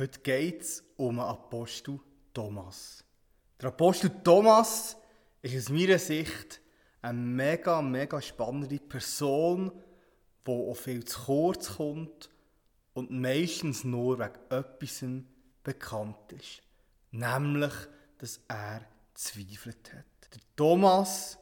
Heute 0.00 0.20
geht 0.20 0.62
es 0.62 0.82
um 0.96 1.16
den 1.16 1.26
Apostel 1.26 2.00
Thomas. 2.32 3.04
Der 3.60 3.68
Apostel 3.68 4.10
Thomas 4.24 4.96
ist 5.42 5.54
aus 5.54 5.68
meiner 5.68 5.98
Sicht 5.98 6.62
eine 7.02 7.18
mega, 7.18 7.82
mega 7.82 8.22
spannende 8.22 8.78
Person, 8.78 9.70
die 10.46 10.50
auch 10.50 10.74
viel 10.74 11.04
zu 11.04 11.20
kurz 11.20 11.76
kommt 11.76 12.30
und 12.94 13.10
meistens 13.10 13.84
nur 13.84 14.18
wegen 14.18 14.38
etwas 14.48 15.04
bekannt 15.62 16.32
ist. 16.32 16.62
Nämlich, 17.10 17.74
dass 18.16 18.40
er 18.48 18.80
zweifelt 19.12 19.92
hat. 19.92 20.32
Der 20.32 20.40
Thomas, 20.56 21.36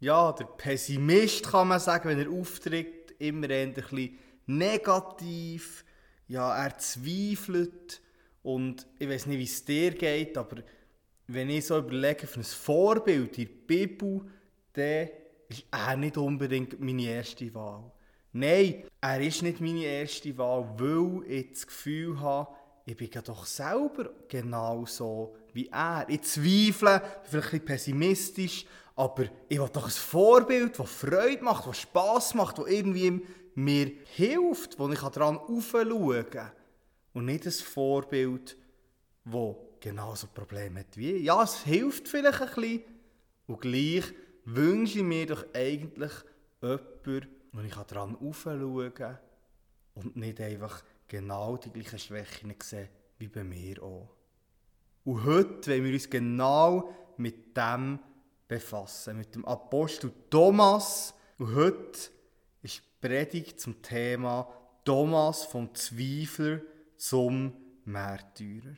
ja, 0.00 0.32
der 0.32 0.46
Pessimist 0.46 1.46
kann 1.46 1.68
man 1.68 1.78
sagen, 1.78 2.08
wenn 2.08 2.18
er 2.18 2.28
auftritt, 2.32 3.12
immer 3.20 3.48
ein 3.50 3.72
bisschen 3.72 4.18
negativ, 4.46 5.84
ja, 6.30 6.64
er 6.64 6.78
zweifelt 6.78 8.00
und 8.44 8.86
ich 9.00 9.08
weiß 9.08 9.26
nicht, 9.26 9.38
wie 9.38 9.44
es 9.44 9.64
dir 9.64 9.90
geht, 9.90 10.38
aber 10.38 10.62
wenn 11.26 11.50
ich 11.50 11.66
so 11.66 11.78
überlege 11.78 12.26
für 12.28 12.38
ein 12.38 12.44
Vorbild 12.44 13.36
in 13.36 13.46
der 13.46 13.52
Bibel, 13.66 14.20
dann 14.72 15.08
ist 15.48 15.64
er 15.72 15.96
nicht 15.96 16.16
unbedingt 16.16 16.78
meine 16.78 17.02
erste 17.02 17.52
Wahl. 17.52 17.90
Nein, 18.32 18.84
er 19.00 19.20
ist 19.20 19.42
nicht 19.42 19.60
meine 19.60 19.84
erste 19.84 20.38
Wahl, 20.38 20.72
weil 20.78 21.28
ich 21.28 21.50
das 21.50 21.66
Gefühl 21.66 22.20
habe, 22.20 22.54
ich 22.86 22.96
bin 22.96 23.10
ja 23.12 23.22
doch 23.22 23.44
selber 23.44 24.10
genauso 24.28 25.34
wie 25.52 25.68
er. 25.68 26.06
Ich 26.08 26.22
zweifle, 26.22 27.00
bin 27.00 27.42
vielleicht 27.42 27.54
ein 27.54 27.64
pessimistisch, 27.64 28.66
aber 28.94 29.24
ich 29.48 29.58
will 29.58 29.68
doch 29.72 29.86
ein 29.86 29.90
Vorbild, 29.90 30.78
das 30.78 30.90
Freude 30.90 31.42
macht, 31.42 31.66
das 31.66 31.78
Spass 31.78 32.34
macht, 32.34 32.58
das 32.58 32.68
irgendwie 32.68 33.20
mir 33.54 33.90
hilft, 34.14 34.78
wo 34.78 34.88
ich 34.88 35.00
daran 35.00 35.38
aufschauen 35.38 36.30
kann. 36.30 36.52
Und 37.12 37.24
nicht 37.26 37.46
ein 37.46 37.52
Vorbild, 37.52 38.56
das 39.24 39.56
genauso 39.80 40.28
Probleme 40.28 40.80
hat 40.80 40.96
wie 40.96 41.12
ich. 41.12 41.24
Ja, 41.24 41.42
es 41.42 41.62
hilft 41.64 42.08
vielleicht 42.08 42.40
ein 42.40 42.48
bisschen. 42.48 42.82
Und 43.46 43.60
gleich 43.60 44.04
wünsche 44.44 44.98
ich 44.98 45.04
mir 45.04 45.26
doch 45.26 45.44
eigentlich 45.54 46.12
jemanden, 46.62 47.28
wo 47.52 47.60
ich 47.60 47.74
daran 47.74 48.16
aufschauen 48.16 48.94
kann 48.94 49.18
und 49.94 50.16
nicht 50.16 50.40
einfach 50.40 50.82
genau 51.08 51.56
die 51.56 51.70
gleichen 51.70 51.98
Schwächen 51.98 52.54
sehen 52.62 52.88
wie 53.18 53.28
bei 53.28 53.44
mir 53.44 53.82
auch. 53.82 54.08
Und 55.04 55.24
heute 55.24 55.72
wollen 55.72 55.84
wir 55.84 55.92
uns 55.94 56.08
genau 56.08 56.94
mit 57.16 57.56
dem 57.56 57.98
befassen, 58.46 59.16
mit 59.16 59.34
dem 59.34 59.44
Apostel 59.44 60.12
Thomas. 60.28 61.14
Und 61.38 61.54
heute 61.54 62.10
Predigt 63.00 63.60
zum 63.60 63.80
Thema 63.80 64.46
Thomas 64.84 65.44
vom 65.44 65.74
Zweifler 65.74 66.60
zum 66.96 67.52
Märtyrer. 67.84 68.74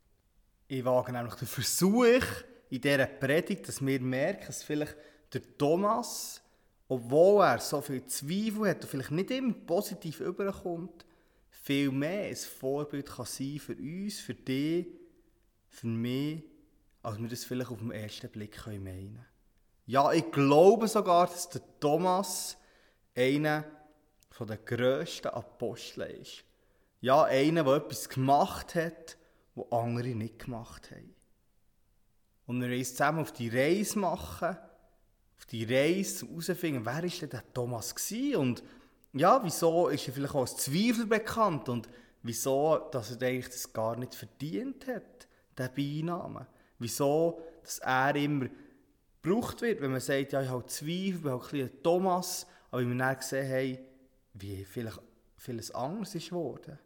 Ich 0.68 0.84
wage 0.84 1.12
nämlich 1.12 1.34
den 1.34 1.48
Versuch 1.48 2.24
in 2.70 2.80
dieser 2.80 3.06
Predigt, 3.06 3.66
dass 3.68 3.84
wir 3.84 4.00
merken, 4.00 4.46
dass 4.46 4.62
vielleicht 4.62 4.96
der 5.32 5.42
Thomas, 5.58 6.40
obwohl 6.88 7.42
er 7.42 7.58
so 7.58 7.80
viel 7.80 8.04
Zweifel 8.06 8.70
hat 8.70 8.82
und 8.82 8.88
vielleicht 8.88 9.10
nicht 9.10 9.30
immer 9.30 9.54
positiv 9.54 10.20
überkommt, 10.20 11.04
viel 11.50 11.90
mehr 11.90 12.28
ein 12.28 12.36
Vorbild 12.36 13.06
kann 13.06 13.26
sein 13.26 13.58
für 13.58 13.74
uns, 13.74 14.20
für 14.20 14.34
dich, 14.34 14.86
für 15.68 15.86
mich, 15.86 16.44
als 17.02 17.18
wir 17.18 17.28
das 17.28 17.44
vielleicht 17.44 17.70
auf 17.70 17.78
den 17.78 17.90
ersten 17.90 18.30
Blick 18.30 18.66
meinen 18.66 18.84
können. 18.84 19.26
Ja, 19.86 20.12
ich 20.12 20.30
glaube 20.30 20.86
sogar, 20.86 21.26
dass 21.26 21.48
der 21.48 21.62
Thomas 21.80 22.56
einer 23.16 23.64
der 24.40 24.56
grössten 24.58 25.28
Apostel 25.28 26.02
ist. 26.02 26.44
Ja, 27.00 27.24
einer, 27.24 27.64
der 27.64 27.74
etwas 27.74 28.08
gemacht 28.08 28.74
hat, 28.74 29.16
was 29.54 29.72
andere 29.72 30.08
nicht 30.08 30.38
gemacht 30.38 30.90
haben. 30.90 31.14
Und 32.46 32.60
wir 32.60 32.68
wollen 32.68 32.84
zusammen 32.84 33.20
auf 33.20 33.32
die 33.32 33.48
Reise 33.48 33.98
machen, 33.98 34.56
auf 35.36 35.46
die 35.46 35.64
Reise 35.64 36.26
herausfinden, 36.26 36.84
wer 36.84 36.94
war 36.94 37.02
denn 37.02 37.30
der 37.30 37.52
Thomas 37.52 37.94
gewesen? 37.94 38.36
und 38.36 38.62
ja, 39.14 39.40
wieso 39.44 39.88
ist 39.88 40.08
er 40.08 40.14
vielleicht 40.14 40.34
auch 40.34 40.40
als 40.40 40.56
Zweifel 40.56 41.06
bekannt 41.06 41.68
und 41.68 41.88
wieso, 42.22 42.88
dass 42.90 43.10
er 43.10 43.28
eigentlich 43.28 43.50
das 43.50 43.72
gar 43.72 43.96
nicht 43.96 44.14
verdient 44.14 44.86
hat, 44.86 45.28
den 45.58 45.74
Beinamen. 45.74 46.46
Wieso, 46.78 47.42
dass 47.62 47.78
er 47.80 48.16
immer 48.16 48.46
gebraucht 49.20 49.60
wird, 49.60 49.80
wenn 49.80 49.92
man 49.92 50.00
sagt, 50.00 50.32
ja, 50.32 50.42
ich 50.42 50.48
habe 50.48 50.66
Zweifel, 50.66 51.18
ich 51.24 51.24
halt 51.24 51.54
ein 51.54 51.82
Thomas, 51.82 52.46
aber 52.70 52.88
wir 52.88 52.94
dann 52.94 53.16
gesehen 53.16 53.50
haben, 53.50 53.91
wie 54.34 54.64
vielleicht 54.64 55.00
vieles 55.36 55.70
anders 55.72 56.14
ist 56.14 56.30
geworden. 56.30 56.78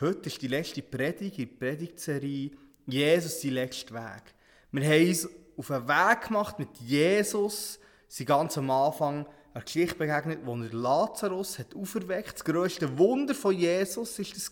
Heute 0.00 0.28
ist 0.28 0.40
die 0.40 0.48
letzte 0.48 0.82
Predigt 0.82 1.38
in 1.38 1.48
der 1.48 1.66
Predigtserie 1.66 2.50
Jesus, 2.86 3.40
die 3.40 3.50
letzte 3.50 3.92
Weg. 3.94 4.34
Wir 4.72 4.84
haben 4.84 5.08
uns 5.08 5.28
auf 5.56 5.70
einen 5.70 5.88
Weg 5.88 6.20
gemacht 6.28 6.58
mit 6.58 6.76
Jesus, 6.78 7.78
sie 8.08 8.24
ganz 8.24 8.56
am 8.56 8.70
Anfang 8.70 9.26
eine 9.52 9.64
Geschichte 9.64 9.96
begegnet, 9.96 10.40
wo 10.44 10.56
er 10.56 10.72
Lazarus 10.72 11.58
hat 11.58 11.74
auferweckt. 11.74 12.34
Das 12.34 12.44
grösste 12.44 12.98
Wunder 12.98 13.34
von 13.34 13.54
Jesus 13.54 14.18
war 14.18 14.26
das. 14.32 14.50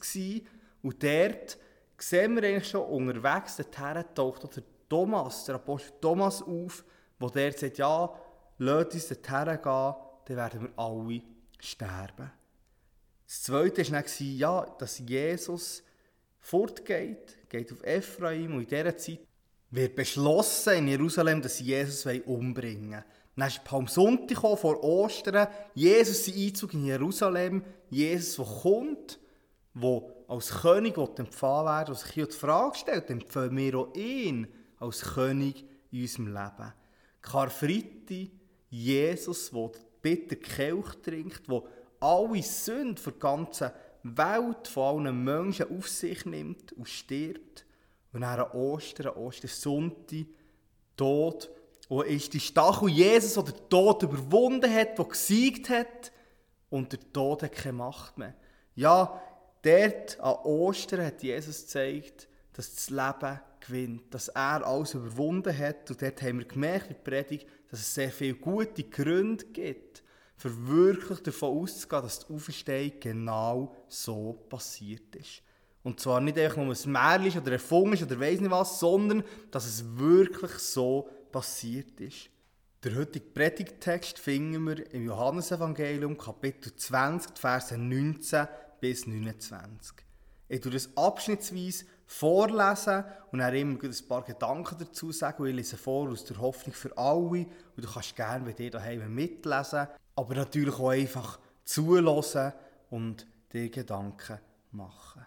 Und 0.83 1.03
dort 1.03 1.59
sehen 1.99 2.37
wir 2.37 2.43
eigentlich 2.43 2.69
schon 2.69 2.83
unterwegs, 2.83 3.57
dorthin 3.57 4.05
taucht 4.15 4.57
der 4.57 4.63
Thomas, 4.89 5.45
der 5.45 5.57
Apostel 5.57 5.93
Thomas 6.01 6.43
auf, 6.43 6.85
wo 7.19 7.29
der 7.29 7.53
sagt, 7.53 7.79
ja, 7.79 8.13
lasst 8.59 8.95
uns 8.95 9.09
dorthin 9.09 9.63
gehen, 9.63 9.95
dann 10.27 10.37
werden 10.37 10.63
wir 10.63 10.71
alle 10.77 11.23
sterben. 11.59 12.31
Das 13.27 13.43
Zweite 13.43 13.91
war 13.93 14.03
dann, 14.03 14.39
ja, 14.39 14.67
dass 14.79 14.99
Jesus 15.01 15.83
fortgeht, 16.41 17.37
geht 17.49 17.73
auf 17.73 17.85
Ephraim 17.85 18.55
und 18.55 18.63
in 18.63 18.69
dieser 18.69 18.97
Zeit 18.97 19.21
wird 19.71 19.95
beschlossen 19.95 20.75
in 20.75 20.89
Jerusalem, 20.89 21.43
dass 21.43 21.61
Jesus 21.61 22.07
umbringen 22.27 22.93
wollen. 22.93 23.05
Dann 23.37 23.49
ist 23.49 23.65
Palmsonntag 23.65 24.59
vor 24.59 24.83
Ostern, 24.83 25.47
Jesus 25.75 26.25
sein 26.25 26.35
Einzug 26.35 26.75
in 26.75 26.87
Jerusalem, 26.87 27.63
Jesus, 27.91 28.37
der 28.37 28.63
kommt, 28.63 29.19
der 29.75 30.03
als 30.27 30.51
König 30.51 30.97
empfangen 30.97 31.67
werden 31.67 31.87
der 31.87 31.95
sich 31.95 32.27
die 32.27 32.33
Frage 32.33 32.77
stellt, 32.77 33.11
empfehlen 33.11 33.57
wir 33.57 33.79
auch 33.79 33.95
ihn 33.95 34.49
als 34.81 35.03
König 35.03 35.65
in 35.91 36.03
unserem 36.03 36.27
Leben. 36.29 36.73
Karfreitag, 37.23 38.31
Jesus, 38.71 39.51
der 39.51 39.71
bitter 40.03 40.37
Kelch 40.37 40.95
trinkt, 41.03 41.49
der 41.49 41.63
alle 42.01 42.43
Sünden 42.43 43.03
der 43.05 43.13
ganzen 43.15 43.71
Welt 44.03 44.69
von 44.69 45.07
allen 45.07 45.25
Menschen 45.25 45.77
auf 45.77 45.89
sich 45.89 46.25
nimmt 46.25 46.73
und 46.73 46.89
stirbt. 46.89 47.65
Und 48.13 48.23
dann 48.23 48.41
an 48.41 48.51
Ostern, 48.53 49.15
Ostersonntag, 49.15 50.27
Tod, 50.97 51.51
wo 51.89 52.03
ist 52.03 52.35
die 52.35 52.41
Stachel 52.41 52.89
Jesus, 52.89 53.35
der 53.35 53.55
den 53.55 53.69
Tod 53.69 54.03
überwunden 54.03 54.73
hat, 54.73 54.99
der 54.99 55.05
gesiegt 55.05 55.69
hat 55.69 56.13
und 56.71 56.93
der 56.93 57.13
Tod 57.13 57.43
hat 57.43 57.53
keine 57.53 57.75
Macht 57.75 58.19
mehr. 58.19 58.35
Ja, 58.75 59.21
dort 59.63 60.21
an 60.21 60.35
Ostern 60.45 61.05
hat 61.07 61.23
Jesus 61.23 61.63
gezeigt, 61.63 62.29
dass 62.53 62.75
das 62.75 62.91
Leben 62.91 63.41
gewinnt, 63.61 64.13
dass 64.13 64.29
er 64.29 64.67
alles 64.67 64.95
überwunden 64.95 65.57
hat. 65.57 65.91
Und 65.91 66.03
dort 66.03 66.23
haben 66.23 66.39
wir 66.39 66.47
gemerkt 66.47 66.91
in 66.91 66.97
der 66.97 67.11
Predigt, 67.11 67.47
dass 67.71 67.81
es 67.81 67.95
sehr 67.95 68.11
viele 68.11 68.35
gute 68.35 68.85
Gründe 68.85 69.45
gibt, 69.47 69.88
für 70.39 70.69
wirklich 70.69 71.19
davon 71.21 71.59
auszugehen, 71.59 72.03
dass 72.03 72.21
die 72.21 72.33
Auferstehung 72.33 72.93
genau 73.01 73.77
so 73.89 74.33
passiert 74.49 75.15
ist. 75.17 75.43
Und 75.83 76.01
zwar 76.01 76.21
nicht 76.21 76.39
einfach 76.39 76.57
nur 76.57 76.75
ein 76.75 76.93
Märchen 76.93 77.43
oder 77.43 77.53
erfunden 77.53 77.95
ist 77.95 78.03
oder 78.03 78.21
weiss 78.21 78.41
nicht 78.41 78.51
was, 78.51 78.79
sondern 78.79 79.25
dass 79.51 79.67
es 79.67 79.99
wirklich 79.99 80.53
so 80.53 81.09
passiert 81.33 82.01
ist. 82.01 82.31
Der 82.85 82.95
heutige 82.95 83.27
Predigttext 83.27 84.19
finden 84.19 84.65
wir 84.67 84.93
im 84.95 85.07
Johannesevangelium, 85.07 86.17
Kapitel 86.17 86.75
20, 86.75 87.37
Verse 87.37 87.77
19 87.77 88.47
bis 88.81 89.07
29. 89.07 89.97
Ich 90.49 90.61
tue 90.61 90.73
das 90.73 90.89
abschnittsweise 90.97 91.85
vorlesen 92.07 93.05
und 93.33 93.41
dann 93.41 93.55
immer 93.55 93.83
ein 93.83 94.09
paar 94.09 94.23
Gedanken 94.23 94.77
dazu 94.79 95.13
sagen. 95.13 95.45
ich 95.47 95.55
lese 95.55 95.77
vor 95.77 96.09
aus 96.09 96.25
der 96.25 96.39
Hoffnung 96.39 96.75
für 96.75 96.97
alle. 96.97 97.21
Und 97.21 97.49
du 97.77 97.87
kannst 97.87 98.17
gerne 98.17 98.47
bei 98.47 98.53
dir 98.53 98.71
daheim 98.71 99.15
mitlesen, 99.15 99.89
aber 100.19 100.35
natürlich 100.35 100.75
auch 100.75 100.89
einfach 100.89 101.39
zulassen 101.65 102.53
und 102.91 103.25
dir 103.53 103.71
Gedanken 103.71 104.41
machen. 104.73 105.25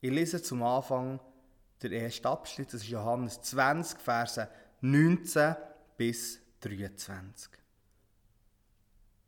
Ich 0.00 0.12
lese 0.12 0.40
zum 0.40 0.62
Anfang 0.62 1.18
der 1.82 1.90
erste 1.90 2.28
Abschnitt, 2.28 2.68
das 2.68 2.82
ist 2.82 2.88
Johannes 2.88 3.42
20, 3.42 3.98
Verse 3.98 4.48
19 4.82 5.56
bis 5.96 6.38
23. 6.60 7.50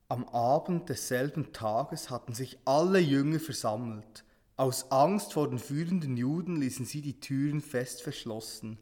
Am 0.07 0.25
Abend 0.29 0.89
desselben 0.89 1.53
Tages 1.53 2.09
hatten 2.09 2.33
sich 2.33 2.61
alle 2.65 3.01
Jünger 3.01 3.41
versammelt. 3.41 4.25
Aus 4.57 4.93
Angst 4.93 5.33
vor 5.33 5.51
den 5.51 5.59
führenden 5.59 6.17
Juden 6.17 6.61
ließen 6.61 6.87
sie 6.87 7.03
die 7.03 7.19
Türen 7.19 7.61
fest 7.61 8.03
verschlossen. 8.03 8.79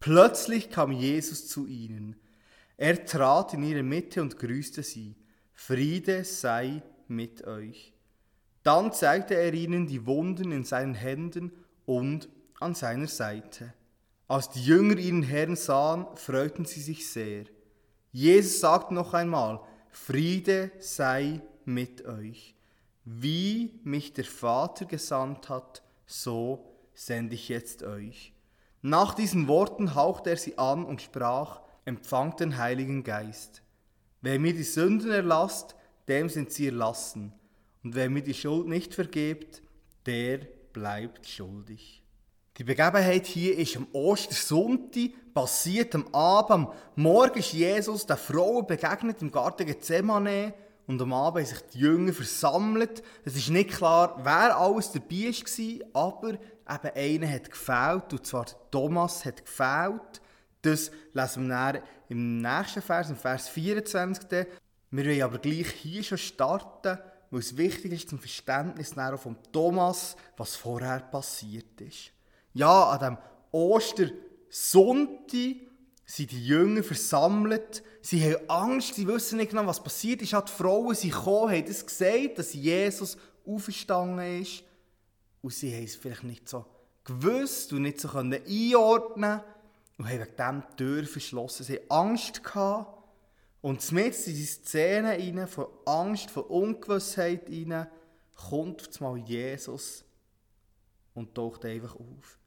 Plötzlich 0.00 0.70
kam 0.70 0.90
Jesus 0.90 1.46
zu 1.46 1.68
ihnen. 1.68 2.16
Er 2.78 3.04
trat 3.04 3.54
in 3.54 3.64
ihre 3.64 3.82
Mitte 3.82 4.22
und 4.22 4.38
grüßte 4.38 4.84
sie. 4.84 5.16
Friede 5.52 6.24
sei 6.24 6.80
mit 7.08 7.44
euch. 7.46 7.92
Dann 8.62 8.92
zeigte 8.92 9.34
er 9.34 9.52
ihnen 9.52 9.88
die 9.88 10.06
Wunden 10.06 10.52
in 10.52 10.64
seinen 10.64 10.94
Händen 10.94 11.50
und 11.86 12.28
an 12.60 12.76
seiner 12.76 13.08
Seite. 13.08 13.74
Als 14.28 14.50
die 14.50 14.64
Jünger 14.64 14.96
ihren 14.96 15.24
Herrn 15.24 15.56
sahen, 15.56 16.06
freuten 16.14 16.66
sie 16.66 16.80
sich 16.80 17.10
sehr. 17.10 17.44
Jesus 18.12 18.60
sagt 18.60 18.92
noch 18.92 19.12
einmal, 19.12 19.60
Friede 19.90 20.70
sei 20.78 21.40
mit 21.64 22.06
euch. 22.06 22.54
Wie 23.04 23.80
mich 23.82 24.12
der 24.12 24.24
Vater 24.24 24.84
gesandt 24.84 25.48
hat, 25.48 25.82
so 26.06 26.76
sende 26.94 27.34
ich 27.34 27.48
jetzt 27.48 27.82
euch. 27.82 28.32
Nach 28.82 29.14
diesen 29.14 29.48
Worten 29.48 29.96
hauchte 29.96 30.30
er 30.30 30.36
sie 30.36 30.58
an 30.58 30.84
und 30.84 31.02
sprach, 31.02 31.62
empfangt 31.88 32.40
den 32.40 32.58
Heiligen 32.58 33.02
Geist. 33.02 33.62
Wer 34.20 34.38
mir 34.38 34.52
die 34.52 34.62
Sünden 34.62 35.10
erlasst, 35.10 35.74
dem 36.06 36.28
sind 36.28 36.52
sie 36.52 36.66
erlassen. 36.66 37.32
Und 37.82 37.94
wer 37.94 38.10
mir 38.10 38.22
die 38.22 38.34
Schuld 38.34 38.68
nicht 38.68 38.94
vergebt, 38.94 39.62
der 40.06 40.40
bleibt 40.72 41.26
schuldig. 41.26 42.02
Die 42.58 42.64
Begebenheit 42.64 43.26
hier 43.26 43.56
ist 43.56 43.76
am 43.76 43.86
Ostersonntag, 43.92 45.12
passiert 45.32 45.94
am 45.94 46.12
Abend. 46.12 46.68
Morgen 46.96 47.38
ist 47.38 47.52
Jesus 47.52 48.04
der 48.04 48.16
Frau 48.16 48.62
begegnet 48.62 49.22
im 49.22 49.30
Garten 49.30 49.66
Gethsemane 49.66 50.52
und 50.86 51.00
am 51.00 51.12
Abend 51.12 51.46
haben 51.46 51.54
sich 51.54 51.66
die 51.72 51.78
Jünger 51.78 52.12
versammelt. 52.12 53.02
Es 53.24 53.36
ist 53.36 53.50
nicht 53.50 53.70
klar, 53.70 54.18
wer 54.24 54.56
alles 54.58 54.90
dabei 54.92 55.32
war, 55.92 56.38
aber 56.64 56.96
eben 56.96 57.24
einer 57.24 57.32
hat 57.32 57.50
gefehlt, 57.50 58.12
und 58.12 58.26
zwar 58.26 58.46
Thomas 58.70 59.24
hat 59.24 59.44
gefehlt. 59.46 60.20
Das 60.62 60.90
lesen 61.12 61.48
wir 61.48 61.72
dann 61.72 61.82
im 62.08 62.40
nächsten 62.40 62.82
Vers, 62.82 63.10
im 63.10 63.16
Vers 63.16 63.48
24. 63.48 64.46
Wir 64.90 65.04
wollen 65.04 65.22
aber 65.22 65.38
gleich 65.38 65.70
hier 65.70 66.02
schon 66.02 66.18
starten, 66.18 66.98
weil 67.30 67.40
es 67.40 67.56
wichtig 67.56 67.92
ist 67.92 68.08
zum 68.08 68.18
Verständnis 68.18 68.94
von 68.94 69.36
Thomas, 69.52 70.16
was 70.36 70.56
vorher 70.56 71.00
passiert 71.00 71.80
ist. 71.80 72.10
Ja, 72.54 72.90
an 72.90 73.00
dem 73.00 73.18
Ostersonntag 73.52 75.56
sind 76.06 76.30
die 76.30 76.46
Jünger 76.46 76.82
versammelt. 76.82 77.82
Sie 78.00 78.24
haben 78.24 78.48
Angst, 78.48 78.94
sie 78.94 79.06
wissen 79.06 79.36
nicht 79.36 79.50
genau, 79.50 79.66
was 79.66 79.82
passiert 79.82 80.22
ist. 80.22 80.32
Die 80.32 80.50
Frauen 80.50 80.94
sind 80.94 81.12
gekommen, 81.12 81.52
haben 81.52 81.66
das 81.66 81.84
gesagt, 81.84 82.38
dass 82.38 82.54
Jesus 82.54 83.18
auferstanden 83.46 84.42
ist. 84.42 84.64
Und 85.42 85.52
sie 85.52 85.74
haben 85.74 85.84
es 85.84 85.96
vielleicht 85.96 86.24
nicht 86.24 86.48
so 86.48 86.64
gewusst 87.04 87.72
und 87.72 87.82
nicht 87.82 88.00
so 88.00 88.08
einordnen 88.08 89.40
und 89.98 90.08
haben 90.08 90.20
wegen 90.20 90.36
dem 90.36 90.62
die 90.70 90.76
Tür 90.76 91.04
verschlossen. 91.04 91.64
Sie 91.64 91.74
hatten 91.74 91.90
Angst. 91.90 92.42
Gehabt. 92.42 92.98
Und 93.60 93.92
mit 93.92 94.26
in 94.26 94.34
die 94.34 94.44
Szene 94.44 95.10
rein, 95.10 95.48
von 95.48 95.66
Angst, 95.84 96.30
von 96.30 96.44
Ungewissheit 96.44 97.48
rein, 97.48 97.88
kommt 98.34 99.00
mal 99.00 99.18
Jesus 99.18 100.04
und 101.14 101.34
taucht 101.34 101.64
einfach 101.64 101.96
auf. 101.96 102.38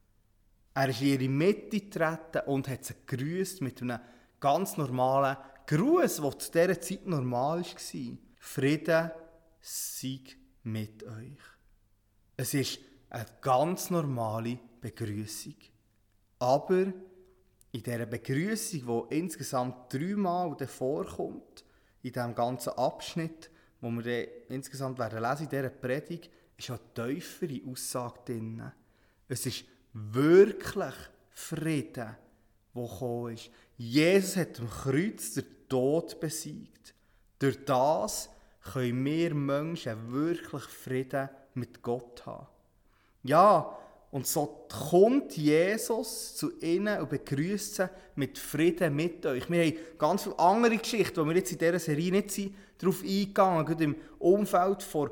Er 0.74 0.88
ist 0.88 1.01
in 1.01 1.07
ihre 1.07 1.27
Mitte 1.27 1.81
getreten 1.81 2.42
und 2.45 2.69
hat 2.69 2.86
sie 2.86 2.94
gegrüßt 3.06 3.62
mit 3.62 3.81
einem 3.81 4.00
ganz 4.39 4.77
normalen 4.77 5.36
Gruß, 5.68 6.21
der 6.21 6.39
zu 6.39 6.51
dieser 6.51 6.80
Zeit 6.80 7.06
normal 7.06 7.62
war. 7.62 8.18
Friede 8.38 9.13
sei 9.59 10.21
mit 10.63 11.04
euch. 11.04 11.39
Es 12.38 12.54
ist 12.54 12.80
eine 13.09 13.25
ganz 13.42 13.89
normale 13.89 14.57
Begrüßung. 14.80 15.56
Aber 16.39 16.94
in 17.71 17.83
dieser 17.83 18.06
Begrüßung, 18.06 19.07
die 19.09 19.18
insgesamt 19.18 19.94
dreimal 19.94 20.56
vorkommt, 20.68 21.63
in 22.03 22.12
diesem 22.12 22.35
ganzen 22.35 22.73
Abschnitt, 22.73 23.50
wo 23.79 23.89
wir 23.91 24.03
dann 24.03 24.33
insgesamt 24.50 25.00
werden 25.00 25.21
lesen 25.21 25.44
in 25.44 25.50
dieser 25.50 25.69
Predigt, 25.69 26.29
ist 26.57 26.69
eine 26.69 26.79
tiefere 26.94 27.62
Aussage 27.69 28.19
drin. 28.25 28.71
Es 29.27 29.45
ist 29.45 29.65
wirklich 29.94 30.94
Frieden, 31.29 32.15
der 32.75 32.83
gekommen 32.83 33.33
ist. 33.33 33.50
Jesus 33.77 34.38
hat 34.38 34.59
am 34.59 34.69
Kreuz 34.69 35.33
den 35.33 35.45
Tod 35.68 36.19
besiegt. 36.19 36.94
Durch 37.39 37.63
das 37.65 38.29
können 38.73 39.03
wir 39.06 39.33
Menschen 39.33 40.12
wirklich 40.12 40.63
Frieden 40.63 41.29
mit 41.53 41.81
Gott 41.81 42.25
haben. 42.25 42.47
Ja, 43.23 43.77
und 44.12 44.28
so 44.28 44.68
kommt 44.90 45.38
Jesus 45.38 46.36
zu 46.36 46.60
ihnen 46.60 47.00
und 47.00 47.10
begrüßt 47.10 47.75
sie 47.75 47.90
mit 48.16 48.38
Frieden 48.38 48.94
mit 48.94 49.25
euch. 49.25 49.50
Wir 49.50 49.63
haben 49.63 49.78
ganz 49.98 50.24
viele 50.24 50.38
andere 50.38 50.78
Geschichten, 50.78 51.22
wo 51.22 51.25
wir 51.25 51.36
jetzt 51.38 51.54
in 51.54 51.58
dieser 51.58 51.80
Serie 51.80 52.12
nicht 52.12 52.52
darauf 52.78 53.02
eingegangen 53.04 53.68
sind, 53.68 53.81
im 53.81 53.96
Umfeld 54.19 54.86
der 54.94 55.12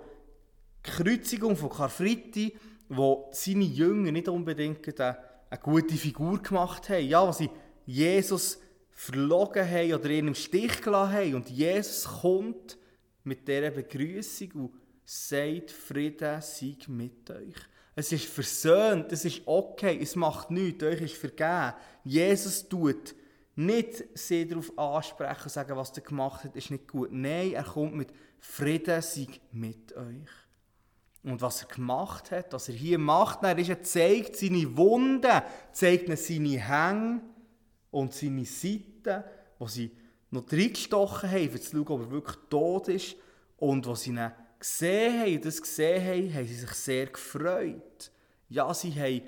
Kreuzigung 0.84 1.56
von 1.56 1.70
Karfreitag, 1.70 2.52
wo 2.90 3.30
seine 3.32 3.64
Jünger 3.64 4.12
nicht 4.12 4.28
unbedingt 4.28 5.00
eine, 5.00 5.18
eine 5.50 5.62
gute 5.62 5.96
Figur 5.96 6.42
gemacht 6.42 6.90
haben. 6.90 7.08
Ja, 7.08 7.26
wo 7.26 7.32
sie 7.32 7.50
Jesus 7.86 8.60
verlogen 8.92 9.66
haben 9.66 9.94
oder 9.94 10.10
ihn 10.10 10.28
im 10.28 10.36
Stich 10.36 10.82
gelassen 10.82 11.14
haben. 11.14 11.36
Und 11.36 11.50
Jesus 11.50 12.04
kommt 12.04 12.78
mit 13.24 13.48
dieser 13.48 13.72
Begrüßung 13.72 14.52
und 14.54 14.74
sagt, 15.06 15.72
Frieden 15.72 16.42
sei 16.42 16.76
mit 16.88 17.30
euch. 17.32 17.56
Es 17.96 18.12
ist 18.12 18.26
versöhnt, 18.26 19.12
es 19.12 19.26
ist 19.26 19.42
okay, 19.46 20.00
es 20.02 20.16
macht 20.16 20.52
nichts, 20.52 20.84
euch 20.84 21.02
ist 21.02 21.18
vergeben. 21.18 21.74
Jesus 22.04 22.68
tut 22.70 23.16
nicht 23.56 24.06
sie 24.14 24.48
darauf 24.48 24.78
ansprechen 24.78 25.44
und 25.44 25.52
sagen, 25.52 25.76
was 25.76 25.92
er 25.92 26.04
gemacht 26.04 26.46
hat, 26.46 26.56
ist 26.56 26.72
nicht 26.72 26.88
gut. 26.88 27.12
Nein, 27.12 27.54
er 27.54 27.64
kommt 27.64 27.94
mit 27.94 28.14
Frieden 28.40 29.02
sei 29.02 29.28
mit 29.52 29.96
euch. 29.98 30.30
Und 31.24 31.42
was 31.42 31.64
er 31.64 31.68
gemacht 31.68 32.32
hat, 32.32 32.54
was 32.54 32.70
er 32.70 32.76
hier 32.76 32.98
macht, 32.98 33.44
er, 33.44 33.58
ist, 33.58 33.70
er 33.70 33.84
zeigt 33.84 34.38
seine 34.38 34.78
Wunden, 34.78 35.42
zeigt 35.74 36.08
ihnen 36.08 36.16
seine 36.16 36.58
Hänge 36.58 37.22
und 37.92 38.14
seine 38.14 38.46
Seiten, 38.46 39.24
wo 39.58 39.68
sie 39.68 39.92
noch 40.32 40.50
reingestochen 40.50 41.30
haben, 41.30 41.50
um 41.50 41.62
zu 41.62 41.72
schauen, 41.72 41.88
ob 41.88 42.02
er 42.02 42.12
wirklich 42.12 42.38
tot 42.50 42.88
ist. 42.88 43.16
Und 43.58 43.86
was 43.88 44.04
sie 44.04 44.12
ihn 44.12 44.32
gesehen 44.60 45.22
haben, 45.22 45.42
das 45.42 45.62
gesehen 45.62 46.06
haben, 46.06 46.34
haben 46.34 46.48
sie 46.48 46.56
sich 46.56 46.72
sehr 46.72 47.06
gefreut. 47.08 48.12
Ja, 48.50 48.74
sie 48.74 48.92
haben 48.92 49.22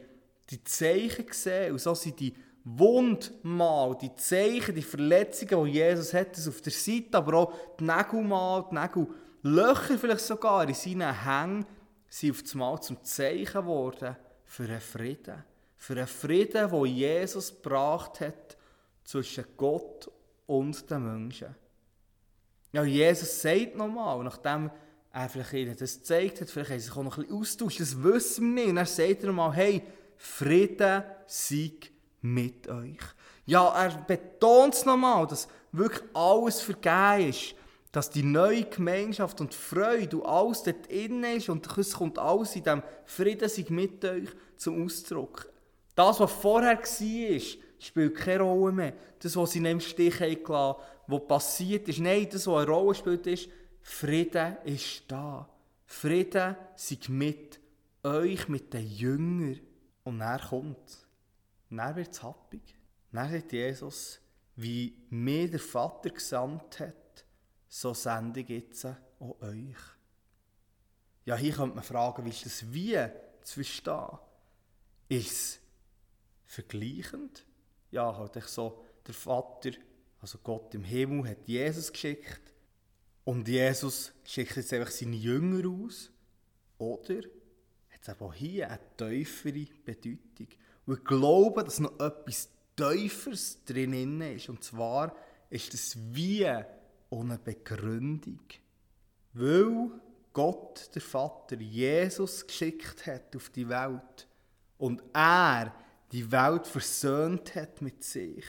die 0.49 0.63
Zeichen 0.63 1.25
gesehen 1.25 1.71
und 1.71 1.79
so 1.79 1.95
sind 1.95 2.19
die 2.19 2.35
Wundmal, 2.63 3.97
die 3.97 4.13
Zeichen, 4.15 4.75
die 4.75 4.83
Verletzungen, 4.83 5.65
die 5.65 5.71
Jesus 5.71 6.13
hat, 6.13 6.37
das 6.37 6.47
auf 6.47 6.61
der 6.61 6.71
Seite, 6.71 7.17
aber 7.17 7.33
auch 7.33 7.53
die 7.79 7.85
Nägelmal, 7.85 8.65
die 8.69 8.75
Nägellöcher 8.75 9.97
vielleicht 9.97 10.21
sogar 10.21 10.67
in 10.67 10.75
seinen 10.75 11.23
Hängen, 11.23 11.65
sind 12.07 12.31
auf 12.31 12.53
einmal 12.53 12.81
zum 12.81 13.03
Zeichen 13.03 13.61
geworden 13.61 14.15
für 14.45 14.63
einen 14.63 14.81
Frieden. 14.81 15.43
Für 15.77 15.93
einen 15.93 16.07
Frieden, 16.07 16.69
den 16.69 16.85
Jesus 16.85 17.50
gebracht 17.50 18.19
hat 18.19 18.57
zwischen 19.03 19.45
Gott 19.57 20.11
und 20.45 20.89
den 20.91 21.03
Menschen. 21.03 21.55
Ja, 22.73 22.83
Jesus 22.83 23.41
sagt 23.41 23.75
nochmal, 23.75 24.23
nachdem 24.23 24.69
er 25.13 25.30
vielleicht 25.30 25.53
ihnen 25.53 25.75
das 25.77 26.00
gezeigt 26.00 26.41
hat, 26.41 26.50
vielleicht 26.50 26.72
haben 26.72 26.80
sie 26.80 26.86
sich 26.86 26.96
auch 26.96 27.03
noch 27.03 27.18
ein 27.18 27.24
bisschen 27.24 27.39
austauscht, 27.39 27.80
das 27.80 28.03
wissen 28.03 28.56
wir 28.56 28.63
nicht. 28.63 28.70
Und 28.70 28.77
er 28.77 28.86
sagt 28.86 29.24
nochmal, 29.24 29.53
hey, 29.53 29.84
Frieden 30.18 31.03
sei 31.25 31.72
mit 32.22 32.68
euch. 32.68 33.00
Ja, 33.46 33.70
er 33.70 33.98
betont 33.98 34.75
es 34.75 34.86
nochmal, 34.86 35.27
dass 35.27 35.48
wirklich 35.72 36.03
alles 36.13 36.62
vergeben 36.62 37.30
ist 37.30 37.56
dass 37.91 38.10
die 38.10 38.24
neue 38.24 38.63
Gemeinschaft 38.63 39.41
und 39.41 39.53
Freude 39.53 40.18
und 40.18 40.25
alles 40.25 40.63
dort 40.63 40.88
innen 40.88 41.38
ist 41.38 41.50
und 41.50 41.77
es 41.77 41.94
kommt 41.94 42.18
alles 42.18 42.56
in 42.56 42.63
diesem 42.63 42.84
Frieden 43.06 43.50
sich 43.50 43.70
mit 43.70 44.03
euch 44.06 44.30
zum 44.56 44.86
Ausdruck. 44.86 45.51
Das, 45.94 46.20
was 46.20 46.32
vorher 46.32 46.77
war, 46.77 47.41
spielt 47.80 48.15
keine 48.15 48.44
Rolle 48.44 48.72
mehr. 48.72 48.94
Das, 49.20 49.36
was 49.36 49.51
sie 49.51 49.60
in 49.60 49.68
einem 49.68 49.82
Stich 49.82 50.20
haben 50.22 50.75
was 51.08 51.27
passiert 51.27 51.89
ist, 51.89 52.00
nein, 52.00 52.27
das, 52.32 52.48
was 52.48 52.63
eine 52.63 52.72
Rolle 52.72 52.96
spielt, 52.96 53.27
ist, 53.27 53.50
Frieden 53.81 54.57
ist 54.63 55.03
da. 55.07 55.50
Frieden 55.85 56.55
sei 56.75 56.97
mit 57.09 57.59
euch, 58.03 58.47
mit 58.47 58.73
den 58.73 58.89
Jüngern. 58.89 59.59
Und 60.03 60.21
er 60.21 60.39
kommt. 60.39 61.07
Dann 61.69 61.95
wird 61.95 62.11
es 62.11 62.23
happig. 62.23 62.75
Dann 63.11 63.31
sagt 63.31 63.51
Jesus, 63.51 64.19
wie 64.55 64.95
mir 65.09 65.50
der 65.50 65.59
Vater 65.59 66.09
gesandt 66.09 66.79
hat, 66.79 67.25
so 67.67 67.93
sende 67.93 68.41
ich 68.41 68.50
jetzt 68.50 68.85
auch 68.85 69.41
euch. 69.41 69.77
Ja, 71.25 71.35
hier 71.35 71.53
könnte 71.53 71.75
man 71.75 71.83
fragen, 71.83 72.25
wie 72.25 72.29
ist 72.29 72.45
das 72.45 72.73
Wie 72.73 73.07
zu 73.43 73.55
verstehen? 73.55 74.17
Ist 75.07 75.31
es 75.31 75.59
vergleichend? 76.45 77.45
Ja, 77.91 78.15
halt 78.17 78.35
ich 78.35 78.45
so, 78.45 78.83
der 79.05 79.13
Vater, 79.13 79.71
also 80.21 80.39
Gott 80.39 80.73
im 80.73 80.83
Himmel, 80.83 81.29
hat 81.29 81.47
Jesus 81.47 81.91
geschickt 81.91 82.50
und 83.23 83.47
Jesus 83.47 84.11
schickt 84.23 84.55
jetzt 84.55 84.73
einfach 84.73 84.91
seine 84.91 85.15
Jünger 85.15 85.69
aus. 85.69 86.11
Oder 86.77 87.17
hat 87.17 88.01
es 88.01 88.09
aber 88.09 88.33
hier 88.33 88.69
eine 88.69 88.79
tiefere 88.97 89.67
Bedeutung? 89.85 90.47
Und 90.85 90.97
ich 90.97 91.03
glaube, 91.03 91.63
dass 91.63 91.79
noch 91.79 91.99
etwas 91.99 92.49
Tieferes 92.75 93.63
drin 93.65 94.21
ist. 94.21 94.49
Und 94.49 94.63
zwar 94.63 95.15
ist 95.49 95.73
das 95.73 95.97
Wie 96.11 96.47
ohne 97.09 97.37
Begründung. 97.37 98.41
Weil 99.33 99.91
Gott, 100.33 100.89
der 100.95 101.01
Vater, 101.01 101.57
Jesus 101.57 102.47
geschickt 102.47 103.05
hat 103.05 103.35
auf 103.35 103.49
die 103.49 103.67
Welt 103.67 104.27
und 104.77 105.03
er 105.13 105.75
die 106.11 106.31
Welt 106.31 106.65
versöhnt 106.65 107.55
hat 107.55 107.81
mit 107.81 108.03
sich, 108.03 108.45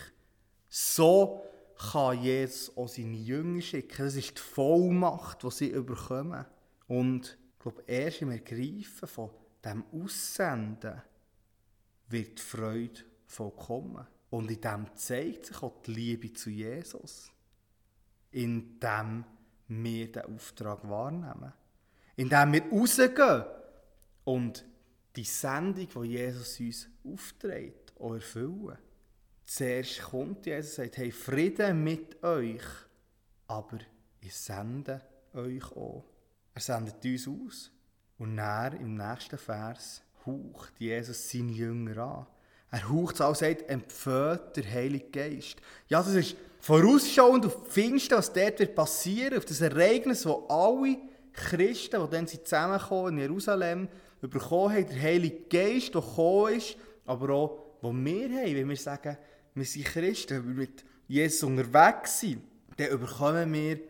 so 0.68 1.44
kann 1.76 2.22
Jesus 2.22 2.76
auch 2.76 2.88
seine 2.88 3.16
Jünger 3.16 3.60
schicken. 3.60 4.04
Das 4.04 4.14
ist 4.14 4.36
die 4.36 4.40
Vollmacht, 4.40 5.42
die 5.42 5.50
sie 5.50 5.70
überkommen. 5.70 6.44
Und 6.88 7.38
ich 7.54 7.62
glaube, 7.62 7.82
erst 7.86 8.22
im 8.22 8.30
Ergreifen 8.30 9.08
von 9.08 9.30
dem 9.64 9.84
Aussenden 9.92 11.02
wird 12.08 12.38
die 12.38 12.42
Freude 12.42 13.00
vollkommen. 13.26 14.06
Und 14.30 14.50
in 14.50 14.60
dem 14.60 14.86
zeigt 14.94 15.46
sich 15.46 15.62
auch 15.62 15.82
die 15.82 15.92
Liebe 15.92 16.32
zu 16.32 16.50
Jesus. 16.50 17.30
Indem 18.30 19.24
wir 19.68 20.12
den 20.12 20.24
Auftrag 20.24 20.88
wahrnehmen. 20.88 21.52
Indem 22.16 22.52
wir 22.52 22.64
rausgehen 22.70 23.44
und 24.24 24.64
die 25.16 25.24
Sendung, 25.24 25.88
die 26.02 26.08
Jesus 26.08 26.60
uns 26.60 26.88
aufträgt, 27.04 27.92
auch 27.98 28.14
erfüllen. 28.14 28.78
Zuerst 29.54 30.00
kommt 30.00 30.46
Jesus 30.46 30.78
und 30.78 30.84
sagt, 30.84 30.96
hey, 30.96 31.12
Frieden 31.12 31.84
mit 31.84 32.24
euch, 32.24 32.62
aber 33.48 33.80
ich 34.22 34.34
sende 34.34 35.02
euch 35.34 35.70
auch. 35.76 36.04
Er 36.54 36.60
sendet 36.62 37.04
uns 37.04 37.28
aus. 37.28 37.70
Und 38.16 38.38
dann, 38.38 38.80
im 38.80 38.94
nächsten 38.94 39.36
Vers, 39.36 40.00
haucht 40.24 40.72
Jesus 40.78 41.28
seine 41.28 41.52
Jünger 41.52 41.98
an. 42.02 42.26
Er 42.70 42.88
haucht 42.88 43.16
es 43.16 43.20
auch 43.20 43.28
und 43.28 43.36
sagt, 43.36 43.68
empfehlt 43.68 44.56
der 44.56 44.72
Heilige 44.72 45.10
Geist. 45.10 45.56
Ja, 45.86 46.02
das 46.02 46.14
ist 46.14 46.34
vorausschauend 46.60 47.44
auf 47.44 47.68
Pfingsten, 47.68 48.16
was 48.16 48.32
dort 48.32 48.58
wird 48.58 49.36
auf 49.36 49.44
das 49.44 49.60
Ereignis, 49.60 50.24
wo 50.24 50.46
alle 50.48 50.96
Christen, 51.34 52.02
die 52.02 52.10
dann 52.10 52.26
zusammenkommen 52.26 53.18
in 53.18 53.18
Jerusalem, 53.18 53.88
bekommen 54.22 54.76
haben, 54.76 54.88
der 54.88 55.02
Heilige 55.02 55.42
Geist, 55.50 55.94
der 55.94 56.00
gekommen 56.00 56.54
ist, 56.54 56.74
aber 57.04 57.34
auch, 57.34 57.58
wo 57.82 57.92
wir 57.92 58.30
haben, 58.30 58.54
wenn 58.54 58.68
wir 58.70 58.76
sagen, 58.76 59.18
wir 59.54 59.64
sind 59.64 59.84
Christen, 59.84 60.38
wenn 60.38 60.48
wir 60.48 60.62
mit 60.62 60.84
Jesus 61.08 61.42
unterwegs 61.42 62.20
sind, 62.20 62.42
dann 62.76 62.98
bekommen 62.98 63.52
wir 63.52 63.80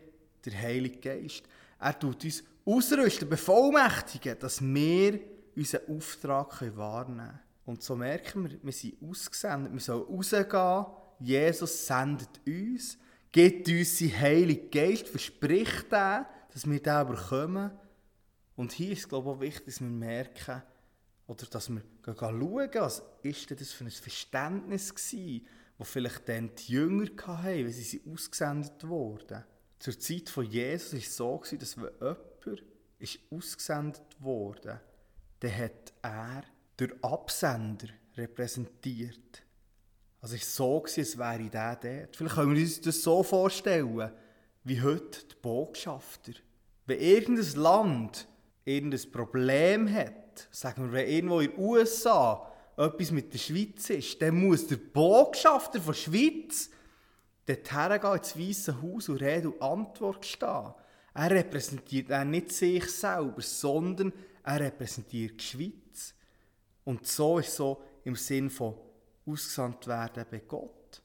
den 0.45 0.61
Heiligen 0.61 0.99
Geist. 0.99 1.43
Er 1.79 1.97
tut 1.97 2.23
uns 2.23 2.43
ausrüsten, 2.65 3.29
bevollmächtigen, 3.29 4.37
dass 4.39 4.61
wir 4.61 5.19
unseren 5.55 5.95
Auftrag 5.95 6.61
wahrnehmen 6.75 7.17
können. 7.17 7.39
Und 7.65 7.81
so 7.81 7.95
merken 7.95 8.49
wir, 8.49 8.57
wir 8.61 8.73
sind 8.73 9.01
ausgesendet, 9.01 9.71
wir 9.71 9.79
sollen 9.79 10.03
rausgehen, 10.03 10.85
Jesus 11.19 11.87
sendet 11.87 12.41
uns, 12.45 12.97
gibt 13.31 13.67
uns 13.69 13.99
seinen 13.99 14.19
Heiligen 14.19 14.69
Geist, 14.69 15.07
verspricht 15.07 15.91
er, 15.91 16.27
dass 16.53 16.69
wir 16.69 16.81
den 16.81 17.07
bekommen. 17.07 17.71
Und 18.55 18.73
hier 18.73 18.91
ist 18.91 18.99
es, 18.99 19.09
glaube 19.09 19.29
ich, 19.29 19.35
auch 19.35 19.41
wichtig, 19.41 19.65
dass 19.65 19.81
wir 19.81 19.87
merken, 19.87 20.61
oder 21.27 21.45
dass 21.45 21.69
wir 21.69 21.81
schauen, 22.05 22.69
was 22.73 23.03
ist 23.21 23.49
denn 23.49 23.57
das 23.57 23.71
für 23.71 23.85
ein 23.85 23.91
Verständnis 23.91 24.93
gewesen, 24.93 25.47
das 25.77 25.89
vielleicht 25.89 26.29
dann 26.29 26.53
die 26.55 26.73
Jünger 26.73 27.09
hatten, 27.25 27.65
wenn 27.65 27.71
sie 27.71 28.01
ausgesendet 28.11 28.87
wurden. 28.87 29.43
Zur 29.79 29.99
Zeit 29.99 30.29
von 30.29 30.45
Jesus 30.45 30.93
war 30.93 30.99
es 30.99 31.17
so, 31.17 31.37
gewesen, 31.37 31.59
dass 31.59 31.77
wenn 31.77 31.91
jemand 31.99 32.63
ist 32.99 33.19
ausgesendet 33.31 34.05
wurde, 34.19 34.79
dann 35.39 35.57
hat 35.57 35.93
er 36.01 36.43
durch 36.77 36.93
Absender 37.03 37.87
repräsentiert. 38.15 39.43
Also 40.21 40.35
es 40.35 40.59
war 40.59 40.67
so, 40.67 40.79
gewesen, 40.81 40.99
als 40.99 41.17
wäre 41.17 41.49
der 41.49 41.75
dort. 41.75 42.15
Vielleicht 42.15 42.35
können 42.35 42.55
wir 42.55 42.61
uns 42.61 42.79
das 42.79 43.01
so 43.01 43.23
vorstellen, 43.23 44.11
wie 44.63 44.81
heute 44.81 45.25
die 45.25 45.35
Botschafter. 45.41 46.31
Wenn 46.85 46.99
irgendein 46.99 47.61
Land 47.61 48.27
irgendein 48.63 49.11
Problem 49.11 49.93
hat, 49.93 50.13
sagen 50.51 50.85
wir, 50.85 50.91
wenn 50.93 51.07
irgendwo 51.09 51.39
in 51.39 51.51
den 51.51 51.59
USA 51.59 52.51
etwas 52.77 53.11
mit 53.11 53.33
der 53.33 53.37
Schweiz 53.37 53.89
ist, 53.89 54.21
dann 54.21 54.35
muss 54.35 54.67
der 54.67 54.77
Botschafter 54.77 55.79
von 55.79 55.93
der 55.93 55.99
Schweiz 55.99 56.69
dort 57.45 57.71
hergehen 57.71 58.17
ins 58.17 58.37
Weiße 58.37 58.81
Haus 58.81 59.09
und 59.09 59.21
Rede 59.21 59.49
und 59.49 59.61
Antwort 59.61 60.25
stehen. 60.25 60.73
Er 61.13 61.29
repräsentiert 61.29 62.09
er 62.09 62.25
nicht 62.25 62.51
sich 62.51 62.89
selber, 62.89 63.41
sondern 63.41 64.11
er 64.43 64.59
repräsentiert 64.59 65.39
die 65.39 65.43
Schweiz. 65.43 66.15
Und 66.83 67.05
so 67.05 67.37
ist 67.39 67.55
so 67.55 67.81
im 68.03 68.15
Sinn 68.15 68.49
von 68.49 68.75
ausgesandt 69.25 69.87
werden 69.87 70.25
bei 70.29 70.39
Gott. 70.39 71.01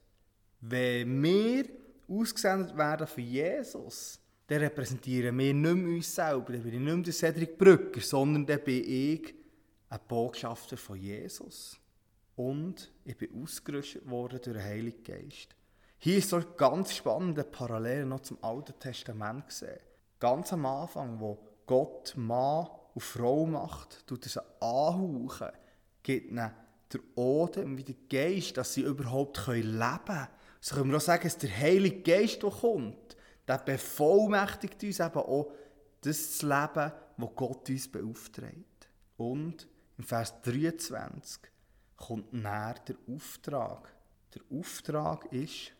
Wenn 0.61 1.21
wir 1.23 1.65
ausgesendet 2.07 2.75
werden 2.75 3.07
für 3.07 3.21
Jesus, 3.21 4.19
dann 4.49 4.61
repräsentieren 4.61 5.37
wir 5.37 5.53
nicht 5.53 5.75
mehr 5.75 5.95
uns 5.95 6.15
selber. 6.15 6.53
Dann 6.53 6.63
bin 6.63 6.73
ich 6.73 6.79
nicht 6.79 6.95
mehr 6.95 7.03
der 7.03 7.13
Cedric 7.13 7.57
Brücker, 7.57 8.01
sondern 8.01 8.47
dann 8.47 8.63
bin 8.63 8.83
ich 8.83 9.35
ein 9.89 9.99
Botschafter 10.07 10.75
von 10.75 10.99
Jesus. 10.99 11.77
Und 12.35 12.91
ich 13.05 13.15
bin 13.15 13.43
ausgerüstet 13.43 14.09
worden 14.09 14.39
durch 14.43 14.55
den 14.55 14.63
Heiligen 14.63 15.03
Geist. 15.03 15.55
Hier 15.99 16.17
ist 16.17 16.29
so 16.29 16.37
eine 16.37 16.47
ganz 16.57 16.95
spannende 16.95 17.43
Parallele 17.43 18.05
noch 18.05 18.21
zum 18.21 18.43
Alten 18.43 18.73
Testament 18.79 19.47
gesehen. 19.47 19.79
Ganz 20.19 20.51
am 20.51 20.65
Anfang, 20.65 21.19
wo 21.19 21.37
Gott 21.67 22.13
Mann 22.15 22.67
und 22.95 23.03
Frau 23.03 23.45
macht, 23.45 24.07
tut 24.07 24.25
er 24.25 24.29
sie 24.29 24.41
anhauchen, 24.61 25.49
gibt 26.01 26.31
ihnen 26.31 26.51
der 26.91 27.01
Odem 27.15 27.77
wie 27.77 27.83
der 27.83 27.95
Geist, 28.09 28.57
dass 28.57 28.73
sie 28.73 28.81
überhaupt 28.81 29.45
leben 29.45 29.67
können. 29.67 30.27
So 30.59 30.75
können 30.75 30.89
wir 30.89 30.97
auch 30.97 31.01
sagen, 31.01 31.27
es 31.27 31.33
ist 31.33 31.43
der 31.43 31.55
Heilige 31.55 32.01
Geist, 32.01 32.41
der 32.41 32.49
kommt 32.49 33.15
der 33.49 33.57
bevollmächtigt 33.57 34.83
uns 34.83 34.99
eben 34.99 35.17
auch, 35.17 35.51
das 36.01 36.37
zu 36.37 36.47
leben, 36.47 36.91
was 37.17 37.29
Gott 37.35 37.69
uns 37.69 37.91
beauftragt. 37.91 38.89
Und 39.17 39.67
im 39.97 40.03
Vers 40.03 40.41
23 40.43 41.41
kommt 41.97 42.31
näher 42.31 42.75
der 42.87 42.95
Auftrag. 43.13 43.93
Der 44.33 44.41
Auftrag 44.57 45.25
ist, 45.33 45.71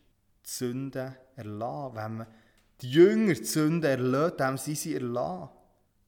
die 0.44 0.50
Sünde 0.50 1.16
erlassen. 1.36 1.96
Wenn 1.96 2.16
man 2.18 2.26
die 2.80 2.90
Jünger 2.90 3.34
die 3.34 3.44
Sünde 3.44 3.88
erlässt, 3.88 4.40
dann 4.40 4.58
sie 4.58 4.74
sie 4.74 4.94
erlassen. 4.94 5.50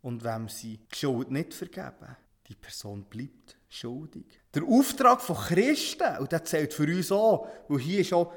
Und 0.03 0.25
wenn 0.25 0.49
sie 0.49 0.79
die 0.79 0.97
Schuld 0.97 1.31
nicht 1.31 1.55
vergeben, 1.55 2.17
die 2.49 2.57
Person 2.57 3.05
bleibt 3.05 3.57
schuldig. 3.69 4.27
Der 4.53 4.65
Auftrag 4.65 5.23
von 5.23 5.37
Christen, 5.37 6.19
und 6.19 6.33
das 6.33 6.45
zählt 6.45 6.75
für 6.75 6.85
uns 6.85 7.13
auch, 7.13 7.47
weil 7.69 7.79
hier 7.79 8.17
auch 8.17 8.33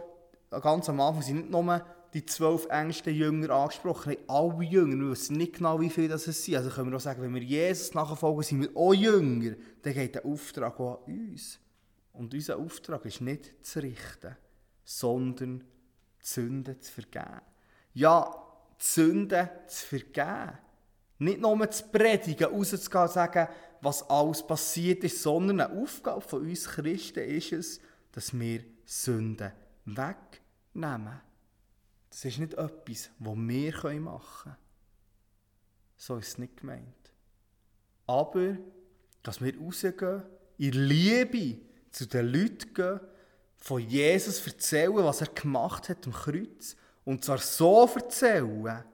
ganz 0.62 0.88
am 0.88 1.02
Anfang 1.02 1.24
sind 1.24 1.36
nicht 1.38 1.50
nur 1.50 1.86
die 2.16 2.26
zwölf 2.26 2.66
engsten 2.70 3.14
Jünger 3.14 3.50
angesprochen 3.50 4.14
haben. 4.14 4.30
Alle 4.30 4.64
Jünger, 4.64 4.96
wir 5.04 5.12
wissen 5.12 5.36
nicht 5.36 5.58
genau, 5.58 5.82
wie 5.82 5.90
viele 5.90 6.08
das 6.08 6.24
sind. 6.24 6.56
Also 6.56 6.70
können 6.70 6.90
wir 6.90 6.96
auch 6.96 7.02
sagen, 7.02 7.22
wenn 7.22 7.36
wir 7.36 7.44
Jesus 7.44 7.94
nachfolgen, 7.94 8.42
sind 8.42 8.62
wir 8.62 8.70
auch 8.74 8.94
Jünger. 8.94 9.56
Dann 9.82 9.94
geht 9.94 10.16
der 10.16 10.26
Auftrag 10.26 10.80
auch 10.80 11.06
an 11.06 11.14
uns. 11.14 11.60
Und 12.14 12.34
unser 12.34 12.58
Auftrag 12.58 13.04
ist 13.04 13.20
nicht 13.20 13.54
zu 13.66 13.80
richten, 13.80 14.34
sondern 14.86 15.66
Sünden 16.20 16.80
zu 16.80 16.90
vergeben. 16.90 17.42
Ja, 17.94 18.34
Sünden 18.78 19.50
zu 19.68 19.86
vergeben. 19.86 20.58
Nicht 21.20 21.42
nur 21.42 21.70
zu 21.70 21.84
predigen, 21.84 22.48
rauszugehen 22.48 23.04
und 23.04 23.12
sagen, 23.12 23.50
was 23.82 24.10
alles 24.10 24.48
passiert 24.48 25.04
ist, 25.04 25.22
sondern 25.22 25.60
eine 25.60 25.82
Aufgabe 25.82 26.22
von 26.22 26.44
uns 26.44 26.66
Christen 26.66 27.26
ist 27.26 27.52
es, 27.52 27.82
dass 28.14 28.38
wir 28.40 28.64
Sünden 28.86 29.52
wegnehmen. 29.84 31.25
Das 32.16 32.24
ist 32.24 32.40
nicht 32.40 32.54
etwas, 32.54 33.10
was 33.20 33.36
wir 33.36 34.00
machen 34.00 34.42
können. 34.44 34.56
So 35.98 36.16
ist 36.16 36.30
es 36.30 36.38
nicht 36.38 36.56
gemeint. 36.56 37.12
Aber, 38.08 38.56
dass 39.22 39.42
wir 39.42 39.60
rausgehen, 39.60 40.24
in 40.58 40.72
Liebe 40.72 41.60
zu 41.92 42.08
den 42.08 42.28
Leuten 42.28 42.74
gehen, 42.74 43.02
von 43.58 43.82
Jesus 43.82 44.48
erzählen, 44.48 44.96
was 44.96 45.20
er 45.20 45.28
gemacht 45.28 45.90
hat 45.90 46.06
am 46.06 46.14
Kreuz. 46.14 46.78
Und 47.04 47.26
zwar 47.26 47.40
so 47.40 47.86
erzählen, 47.94 48.86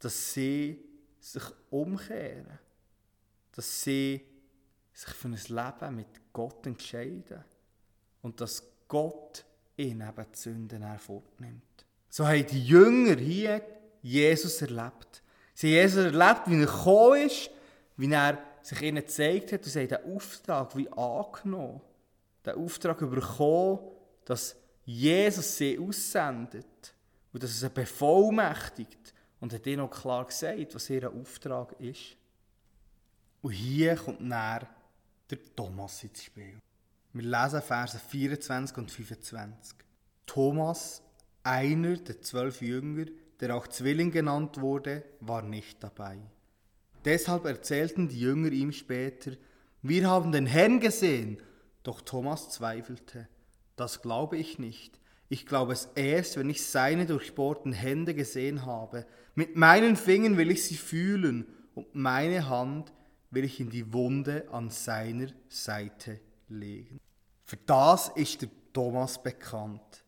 dass 0.00 0.34
sie 0.34 0.84
sich 1.20 1.44
umkehren. 1.70 2.58
Dass 3.52 3.82
sie 3.82 4.20
sich 4.92 5.14
für 5.14 5.28
ein 5.28 5.34
Leben 5.34 5.94
mit 5.94 6.32
Gott 6.32 6.66
entscheiden. 6.66 7.44
Und 8.20 8.40
dass 8.40 8.64
Gott 8.88 9.44
ihnen 9.76 10.08
eben 10.08 10.26
die 10.32 10.38
Sünden 10.38 10.82
hervornimmt. 10.82 11.71
So 12.12 12.28
haben 12.28 12.46
die 12.46 12.62
Jünger 12.62 13.16
hier 13.16 13.62
Jesus 14.02 14.60
erlebt. 14.60 15.22
Sie 15.54 15.68
haben 15.68 15.72
Jesus 15.72 16.04
erlebt, 16.04 16.42
wie 16.44 16.60
er 16.60 16.66
gekommen 16.66 17.26
ist, 17.26 17.50
wie 17.96 18.12
er 18.12 18.38
sich 18.60 18.82
ihnen 18.82 18.96
gezeigt 18.96 19.50
hat 19.52 19.64
und 19.64 19.70
sie 19.70 19.80
haben 19.80 19.88
den 19.88 20.14
Auftrag 20.14 20.76
wie 20.76 20.92
angenommen. 20.92 21.80
Den 22.44 22.56
Auftrag 22.56 22.98
bekommen, 22.98 23.78
dass 24.26 24.54
Jesus 24.84 25.56
sie 25.56 25.78
aussendet 25.78 26.92
und 27.32 27.42
dass 27.42 27.50
er 27.50 27.68
sie 27.68 27.74
bevollmächtigt 27.74 29.14
und 29.40 29.54
hat 29.54 29.66
ihnen 29.66 29.80
auch 29.80 29.90
klar 29.90 30.26
gesagt, 30.26 30.74
was 30.74 30.90
ihr 30.90 31.10
Auftrag 31.10 31.74
ist. 31.80 32.18
Und 33.40 33.52
hier 33.52 33.96
kommt 33.96 34.20
näher 34.20 34.68
der 35.30 35.38
Thomas 35.56 36.04
ins 36.04 36.24
Spiel. 36.24 36.58
Wir 37.14 37.22
lesen 37.22 37.62
Verse 37.62 37.98
24 37.98 38.76
und 38.76 38.90
25. 38.90 39.78
Thomas 40.26 41.00
einer 41.42 41.96
der 41.96 42.20
zwölf 42.20 42.62
Jünger, 42.62 43.06
der 43.40 43.56
auch 43.56 43.66
Zwilling 43.66 44.10
genannt 44.10 44.60
wurde, 44.60 45.04
war 45.20 45.42
nicht 45.42 45.82
dabei. 45.82 46.18
Deshalb 47.04 47.44
erzählten 47.44 48.08
die 48.08 48.20
Jünger 48.20 48.52
ihm 48.52 48.72
später, 48.72 49.32
wir 49.82 50.08
haben 50.08 50.30
den 50.30 50.46
Herrn 50.46 50.78
gesehen. 50.78 51.38
Doch 51.82 52.00
Thomas 52.00 52.50
zweifelte. 52.50 53.28
Das 53.74 54.00
glaube 54.00 54.36
ich 54.36 54.60
nicht. 54.60 55.00
Ich 55.28 55.46
glaube 55.46 55.72
es 55.72 55.88
erst, 55.96 56.36
wenn 56.36 56.50
ich 56.50 56.64
seine 56.64 57.06
durchbohrten 57.06 57.72
Hände 57.72 58.14
gesehen 58.14 58.64
habe. 58.64 59.06
Mit 59.34 59.56
meinen 59.56 59.96
Fingern 59.96 60.36
will 60.36 60.50
ich 60.50 60.64
sie 60.64 60.76
fühlen 60.76 61.46
und 61.74 61.94
meine 61.94 62.48
Hand 62.48 62.92
will 63.30 63.44
ich 63.44 63.58
in 63.58 63.70
die 63.70 63.92
Wunde 63.92 64.46
an 64.52 64.70
seiner 64.70 65.28
Seite 65.48 66.20
legen. 66.48 67.00
Für 67.44 67.56
das 67.66 68.08
ist 68.14 68.42
der 68.42 68.50
Thomas 68.72 69.22
bekannt, 69.22 70.01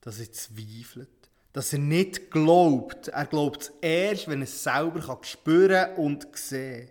dass 0.00 0.20
er 0.20 0.32
zweifelt, 0.32 1.30
dass 1.52 1.72
er 1.72 1.78
nicht 1.78 2.30
glaubt. 2.30 3.08
Er 3.08 3.26
glaubt 3.26 3.62
es 3.62 3.72
erst, 3.80 4.28
wenn 4.28 4.40
er 4.40 4.44
es 4.44 4.62
selber 4.62 5.00
kann 5.00 5.22
spüren 5.24 5.96
und 5.96 6.26
sehen 6.36 6.90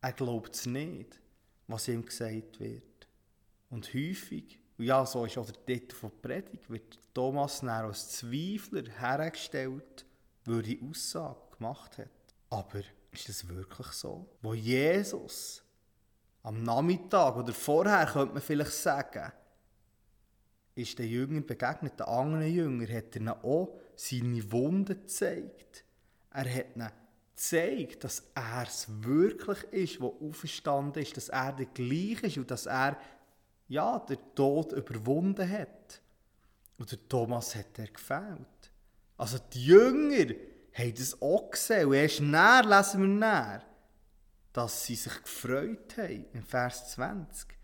Er 0.00 0.12
glaubt 0.12 0.54
es 0.54 0.66
nicht, 0.66 1.20
was 1.66 1.88
ihm 1.88 2.04
gesagt 2.04 2.60
wird. 2.60 2.82
Und 3.70 3.92
häufig 3.92 4.60
und 4.78 4.84
ja, 4.84 5.06
so 5.06 5.24
ist 5.24 5.38
auch 5.38 5.46
der 5.46 5.64
Titel 5.64 5.94
von 5.94 6.10
der 6.10 6.28
Predigt, 6.28 6.68
wird 6.68 6.98
Thomas 7.14 7.60
dann 7.60 7.70
als 7.70 8.10
Zweifler 8.10 8.84
hergestellt, 8.98 10.04
weil 10.44 10.56
er 10.56 10.62
die 10.62 10.80
Aussage 10.88 11.40
gemacht 11.56 11.98
hat. 11.98 12.10
Aber 12.50 12.80
ist 13.10 13.28
das 13.28 13.48
wirklich 13.48 13.86
so? 13.88 14.28
Wo 14.42 14.52
Jesus 14.52 15.62
am 16.42 16.62
Nachmittag 16.62 17.36
oder 17.36 17.52
vorher, 17.52 18.06
könnte 18.06 18.34
man 18.34 18.42
vielleicht 18.42 18.72
sagen, 18.72 19.32
ist 20.76 20.98
der 20.98 21.06
Jünger 21.06 21.40
begegnet, 21.40 21.98
der 21.98 22.08
anderen 22.08 22.46
Jünger, 22.46 22.86
hat 22.92 23.16
er 23.16 23.44
auch 23.44 23.76
seine 23.96 24.52
Wunden 24.52 25.00
gezeigt. 25.00 25.84
Er 26.30 26.54
hat 26.54 26.76
ihnen 26.76 26.90
gezeigt, 27.34 28.04
dass 28.04 28.22
er 28.34 28.64
es 28.66 28.86
wirklich 29.02 29.62
ist, 29.72 30.00
der 30.00 30.06
auferstanden 30.06 31.02
ist, 31.02 31.16
dass 31.16 31.30
er 31.30 31.52
der 31.52 31.66
gleiche 31.66 32.26
ist 32.26 32.36
und 32.36 32.50
dass 32.50 32.66
er 32.66 32.98
ja, 33.68 33.98
der 33.98 34.18
Tod 34.34 34.72
überwunden 34.72 35.50
hat. 35.50 36.00
Und 36.78 36.92
der 36.92 37.08
Thomas 37.08 37.54
hat 37.54 37.78
er 37.78 37.88
gefällt. 37.88 38.70
Also 39.16 39.38
die 39.52 39.64
Jünger 39.64 40.34
haben 40.74 40.94
das 40.94 41.20
auch 41.22 41.50
gesehen. 41.50 41.88
Und 41.88 41.94
erst 41.94 42.20
näher 42.20 42.62
lesen 42.64 43.00
wir 43.00 43.08
näher, 43.08 43.62
dass 44.52 44.84
sie 44.84 44.94
sich 44.94 45.22
gefreut 45.22 45.96
haben, 45.96 46.26
im 46.32 46.44
Vers 46.44 46.92
20. 46.92 47.55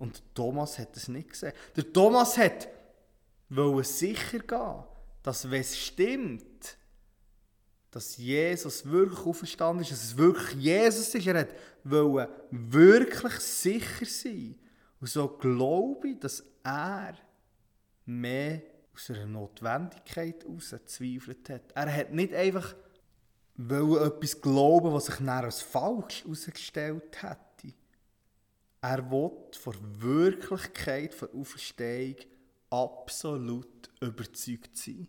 Und 0.00 0.22
Thomas 0.34 0.78
hat 0.78 0.96
es 0.96 1.08
nicht 1.08 1.28
gesehen. 1.28 1.52
Der 1.76 1.92
Thomas 1.92 2.36
hat 2.38 2.68
wollte 3.50 3.86
sicher 3.88 4.38
gehen, 4.38 4.84
dass 5.22 5.50
wenn 5.50 5.60
es 5.60 5.78
stimmt, 5.78 6.78
dass 7.90 8.16
Jesus 8.16 8.86
wirklich 8.86 9.18
auferstanden 9.20 9.82
ist, 9.82 9.92
dass 9.92 10.02
es 10.02 10.16
wirklich 10.16 10.54
Jesus 10.54 11.14
ist, 11.14 11.26
er 11.26 11.40
hat 11.40 11.50
wollte 11.84 12.32
wirklich 12.50 13.34
sicher 13.34 14.06
sein. 14.06 14.58
Und 15.00 15.08
so 15.10 15.28
glaube 15.28 16.08
ich, 16.08 16.18
dass 16.18 16.42
er 16.62 17.14
mehr 18.06 18.62
aus 18.94 19.10
einer 19.10 19.26
Notwendigkeit 19.26 20.44
heraus 20.44 20.70
gezweifelt 20.70 21.50
hat. 21.50 21.72
Er 21.74 21.94
hat 21.94 22.12
nicht 22.12 22.32
einfach 22.32 22.74
etwas 23.58 24.40
glauben, 24.40 24.94
was 24.94 25.06
sich 25.06 25.16
dann 25.16 25.28
als 25.28 25.60
falsch 25.60 26.22
herausgestellt 26.22 27.22
hätte. 27.22 27.49
Er 28.82 29.10
will 29.10 29.30
von 29.52 29.74
der 29.74 30.02
Wirklichkeit 30.02 31.20
der 31.20 31.34
Auferstehung 31.34 32.16
absolut 32.70 33.90
überzeugt 34.00 34.74
sein. 34.76 35.06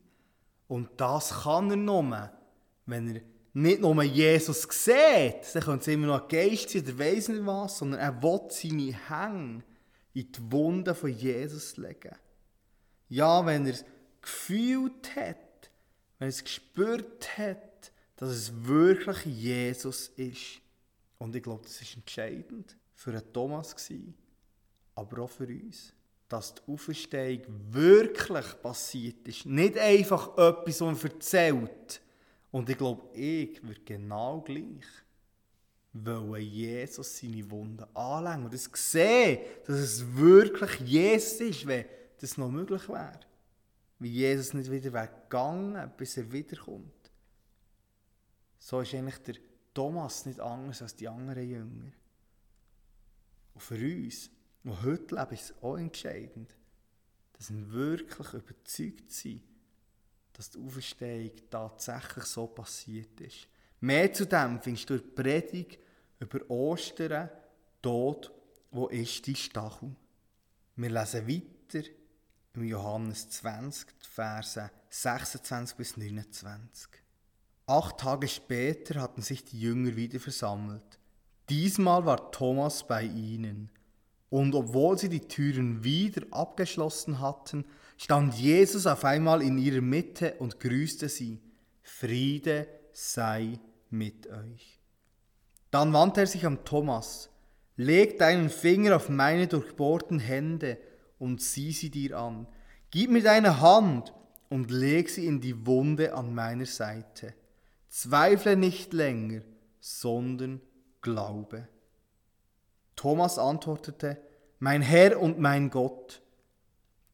Und 0.68 0.90
das 0.98 1.44
kann 1.44 1.70
er 1.70 1.78
nur, 1.78 2.32
wenn 2.86 3.16
er 3.16 3.22
nicht 3.54 3.82
nur 3.82 4.04
Jesus 4.04 4.63
sieht, 4.63 5.54
dann 5.54 5.63
könnte 5.63 5.82
es 5.82 5.88
immer 5.88 6.08
noch 6.08 6.28
Geist 6.28 6.70
sein 6.70 6.84
oder 6.84 7.00
weiss 7.00 7.30
nicht 7.30 7.46
was, 7.46 7.78
sondern 7.78 8.00
er 8.00 8.22
will 8.22 8.42
seine 8.50 9.10
Hänge 9.10 9.63
in 10.13 10.32
die 10.32 10.51
Wunde 10.51 10.94
von 10.94 11.10
Jesus 11.10 11.78
legen. 11.78 12.16
Ja, 13.07 13.46
wenn 13.46 13.66
er 13.66 13.74
es 13.74 13.86
gefühlt 14.22 15.16
hat, 15.16 15.72
wenn 16.20 16.27
er 16.27 16.29
es 16.29 16.44
gespürt 16.44 17.38
hat, 17.38 17.92
dass 18.18 18.29
es 18.29 18.66
wirklich 18.66 19.25
Jesus 19.25 20.10
ist. 20.10 20.62
Und 21.18 21.36
ich 21.36 21.44
glaube, 21.44 21.64
das 21.64 21.81
ist 21.81 21.96
entscheidend 21.96 22.77
für 23.01 23.11
einen 23.11 23.33
Thomas 23.33 23.75
gewesen, 23.75 24.14
aber 24.96 25.24
auch 25.24 25.29
für 25.29 25.48
uns. 25.48 25.94
Dass 26.29 26.53
die 26.53 26.61
Auferstehung 26.72 27.42
wirklich 27.72 28.61
passiert 28.61 29.27
ist. 29.27 29.46
Nicht 29.46 29.77
einfach 29.77 30.37
etwas, 30.37 30.79
was 30.79 31.03
man 31.03 31.11
erzählt. 31.11 32.01
Und 32.51 32.70
ich 32.70 32.77
glaube, 32.77 33.14
ich 33.18 33.61
würde 33.64 33.81
genau 33.81 34.40
gleich 34.42 34.85
wollen 35.94 36.42
Jesus 36.42 37.18
seine 37.18 37.50
Wunden 37.51 37.83
anlegen 37.94 38.46
und 38.46 38.53
das 38.53 38.70
sehen, 38.74 39.40
dass 39.66 39.75
es 39.75 40.16
wirklich 40.16 40.79
Jesus 40.79 41.42
ist, 41.42 41.68
wenn 41.68 41.85
das 42.20 42.37
noch 42.37 42.50
möglich 42.50 42.87
wäre. 42.87 43.20
Wie 44.00 44.09
Jesus 44.09 44.53
nicht 44.53 44.72
wieder 44.72 44.94
weggegangen, 44.94 45.92
bis 45.98 46.18
er 46.18 46.31
wiederkommt. 46.31 47.11
So 48.57 48.79
ist 48.79 48.94
eigentlich 48.94 49.18
der 49.18 49.35
Thomas 49.74 50.25
nicht 50.25 50.40
anders 50.40 50.81
als 50.81 50.96
die 50.96 51.07
anderen 51.07 51.50
Jünger. 51.50 51.92
Und 53.53 53.61
für 53.61 53.75
uns, 53.75 54.29
die 54.64 54.70
heute 54.70 55.16
leben, 55.16 55.33
ist 55.33 55.44
es 55.44 55.64
auch 55.64 55.77
entscheidend, 55.77 56.55
dass 57.33 57.51
wir 57.51 57.72
wirklich 57.72 58.33
überzeugt 58.33 59.11
sind, 59.11 59.42
dass 60.33 60.50
die 60.50 60.59
Auferstehung 60.59 61.31
tatsächlich 61.50 62.25
so 62.25 62.48
passiert 62.48 63.20
ist. 63.20 63.48
Mehr 63.79 64.14
zu 64.14 64.25
dem 64.25 64.61
findest 64.61 64.90
du 64.90 64.96
in 64.96 65.01
der 65.01 65.24
Predigt 65.24 65.79
über 66.20 66.50
Ostern, 66.50 67.29
Tod, 67.81 68.31
wo 68.70 68.87
ist 68.87 69.25
die 69.25 69.35
Stachel? 69.35 69.96
Wir 70.75 70.90
lesen 70.90 71.27
weiter 71.27 71.87
im 72.53 72.64
Johannes 72.64 73.29
20, 73.29 73.87
Verse 74.00 74.70
26 74.90 75.77
bis 75.77 75.98
29. 75.98 76.90
Acht 77.66 78.00
Tage 78.00 78.27
später 78.27 79.01
hatten 79.01 79.22
sich 79.22 79.44
die 79.44 79.59
Jünger 79.59 79.96
wieder 79.96 80.20
versammelt. 80.20 81.00
Diesmal 81.50 82.06
war 82.06 82.32
Thomas 82.32 82.88
bei 82.88 83.04
ihnen. 83.04 83.70
Und 84.30 84.56
obwohl 84.56 84.98
sie 84.98 85.10
die 85.10 85.27
Türen 85.27 85.84
wieder 85.84 86.22
abgeschlossen 86.32 87.20
hatten, 87.20 87.66
stand 87.98 88.34
Jesus 88.36 88.88
auf 88.88 89.04
einmal 89.04 89.42
in 89.42 89.58
ihrer 89.58 89.82
Mitte 89.82 90.36
und 90.40 90.60
grüßte 90.60 91.10
sie. 91.10 91.42
Friede 91.82 92.68
sei 92.94 93.60
mit 93.90 94.27
euch. 94.27 94.80
Dann 95.70 95.94
wandte 95.94 96.22
er 96.22 96.27
sich 96.27 96.46
an 96.46 96.64
Thomas. 96.64 97.30
Leg 97.75 98.18
deinen 98.18 98.50
Finger 98.50 98.96
auf 98.96 99.10
meine 99.10 99.48
durchbohrten 99.48 100.20
Hände 100.20 100.77
und 101.20 101.42
sieh 101.42 101.72
sie 101.72 101.90
dir 101.90 102.18
an. 102.18 102.48
Gib 102.90 103.12
mir 103.12 103.24
deine 103.24 103.62
Hand 103.62 104.14
und 104.50 104.72
leg 104.72 105.10
sie 105.10 105.25
in 105.25 105.40
die 105.40 105.66
Wunde 105.66 106.14
an 106.14 106.34
meiner 106.34 106.66
Seite. 106.66 107.34
Zweifle 107.90 108.58
nicht 108.58 108.94
länger, 108.94 109.42
sondern 109.80 110.62
glaube. 111.01 111.68
Thomas 112.96 113.37
antwortete, 113.37 114.22
mein 114.59 114.81
Herr 114.81 115.20
und 115.20 115.40
mein 115.40 115.70
Gott. 115.70 116.22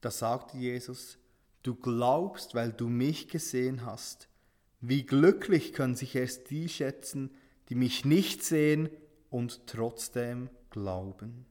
Da 0.02 0.12
sagte 0.12 0.58
Jesus, 0.58 1.18
du 1.64 1.76
glaubst, 1.76 2.56
weil 2.56 2.72
du 2.74 2.88
mich 2.88 3.30
gesehen 3.30 3.86
hast. 3.86 4.28
Wie 4.82 5.06
glücklich 5.06 5.74
können 5.74 5.96
sich 5.96 6.16
erst 6.16 6.50
die 6.50 6.70
schätzen, 6.70 7.32
die 7.70 7.76
mich 7.76 8.06
nicht 8.06 8.44
sehen 8.44 8.90
und 9.30 9.66
trotzdem 9.68 10.50
glauben. 10.70 11.46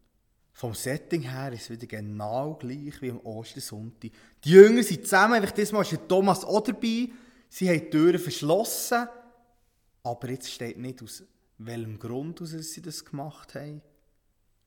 Vom 0.53 0.75
Setting 0.75 1.23
her 1.23 1.53
ist 1.53 1.65
es 1.65 1.71
wieder 1.71 1.87
genau 1.87 2.55
gleich 2.55 3.03
wie 3.03 3.11
am 3.11 3.21
Ostersonntag. 3.21 4.11
Die 4.45 4.51
Jünger 4.51 4.83
sind 4.83 5.03
zusammen, 5.03 5.35
einfach 5.35 5.51
diesmal 5.51 5.83
ist 5.83 6.09
Thomas 6.09 6.45
auch 6.45 6.63
dabei. 6.63 7.11
Sie 7.49 7.69
haben 7.69 7.81
die 7.81 7.91
Türen 7.91 8.19
verschlossen, 8.19 9.07
aber 10.03 10.31
jetzt 10.31 10.51
steht 10.51 10.79
nicht 10.79 11.03
aus 11.03 11.25
welchem 11.59 11.99
Grund 11.99 12.43
aus 12.43 12.51
sie 12.51 12.83
das 12.83 13.05
gemacht 13.05 13.55
haben. 13.55 13.83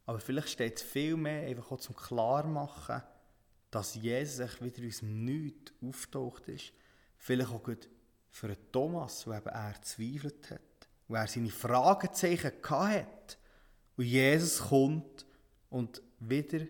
Aber 0.05 0.19
vielleicht 0.19 0.49
steht 0.49 0.77
es 0.77 0.81
viel 0.81 1.15
mehr 1.15 1.47
einfach 1.47 1.71
auch 1.71 1.79
zum 1.79 1.95
Klarmachen, 1.95 3.03
dass 3.69 3.95
Jesus 3.95 4.61
wieder 4.61 4.87
aus 4.87 4.99
dem 4.99 5.25
Nichts 5.25 5.73
auftaucht 5.81 6.47
ist. 6.47 6.73
Vielleicht 7.17 7.51
auch 7.51 7.63
gut 7.63 7.89
für 8.31 8.55
Thomas, 8.71 9.27
wo 9.27 9.33
eben 9.33 9.47
er 9.47 9.81
zweifelt 9.81 10.49
hat, 10.49 10.87
wo 11.07 11.15
er 11.15 11.27
seine 11.27 11.49
Fragezeichen 11.49 12.51
hatte. 12.63 13.37
Und 13.97 14.05
Jesus 14.05 14.59
kommt 14.59 15.25
und 15.69 16.01
wieder 16.19 16.65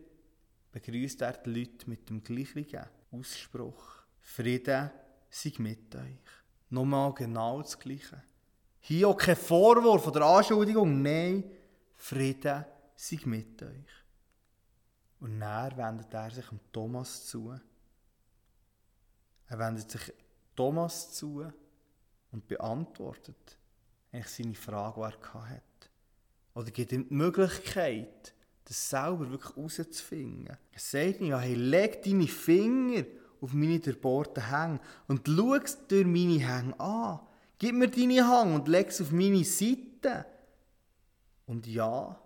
begrüßt 0.71 1.21
er 1.21 1.33
die 1.33 1.49
Leute 1.49 1.89
mit 1.89 2.09
dem 2.09 2.23
gleichen 2.23 2.85
Ausspruch. 3.11 4.03
Friede 4.21 4.91
sei 5.29 5.53
mit 5.59 5.95
euch. 5.95 6.17
Nochmal 6.69 7.13
genau 7.13 7.61
das 7.61 7.79
Gleiche. 7.79 8.21
Hier 8.81 9.07
auch 9.09 9.17
kein 9.17 9.35
Vorwurf 9.35 10.07
oder 10.07 10.25
Anschuldigung, 10.25 11.01
nein, 11.01 11.43
Friede 11.95 12.65
sei 12.95 13.19
mit 13.25 13.61
euch. 13.61 13.99
Und 15.19 15.39
dann 15.39 15.75
wendet 15.77 16.13
er 16.13 16.31
sich 16.31 16.49
an 16.51 16.59
Thomas 16.71 17.25
zu. 17.25 17.53
Er 19.47 19.59
wendet 19.59 19.91
sich 19.91 20.13
Thomas 20.55 21.11
zu 21.11 21.45
und 22.31 22.47
beantwortet 22.47 23.57
eigentlich 24.11 24.27
seine 24.29 24.55
Frage, 24.55 24.95
die 24.95 25.37
er 25.37 25.49
hatte. 25.49 25.89
oder 26.53 26.71
gibt 26.71 26.91
ihm 26.91 27.07
die 27.07 27.13
Möglichkeit, 27.13 28.33
das 28.65 28.89
selber 28.89 29.29
wirklich 29.29 29.55
herauszufinden. 29.55 30.47
Er 30.47 30.79
sagt 30.79 31.21
mir, 31.21 31.29
ja, 31.29 31.39
hey, 31.39 31.55
leg 31.55 32.03
deine 32.03 32.27
Finger 32.27 33.03
auf 33.41 33.53
meine 33.53 33.79
durchbohrten 33.79 34.49
Hänge 34.49 34.79
und 35.07 35.27
schau 35.27 35.55
es 35.55 35.87
durch 35.87 36.05
meine 36.05 36.39
Hänge 36.39 36.79
an. 36.79 37.19
Gib 37.59 37.75
mir 37.75 37.89
deine 37.89 38.25
Hand 38.25 38.55
und 38.55 38.67
leg 38.67 38.87
es 38.87 39.01
auf 39.01 39.11
meine 39.11 39.43
Seite. 39.43 40.25
Und 41.45 41.67
ja, 41.67 42.17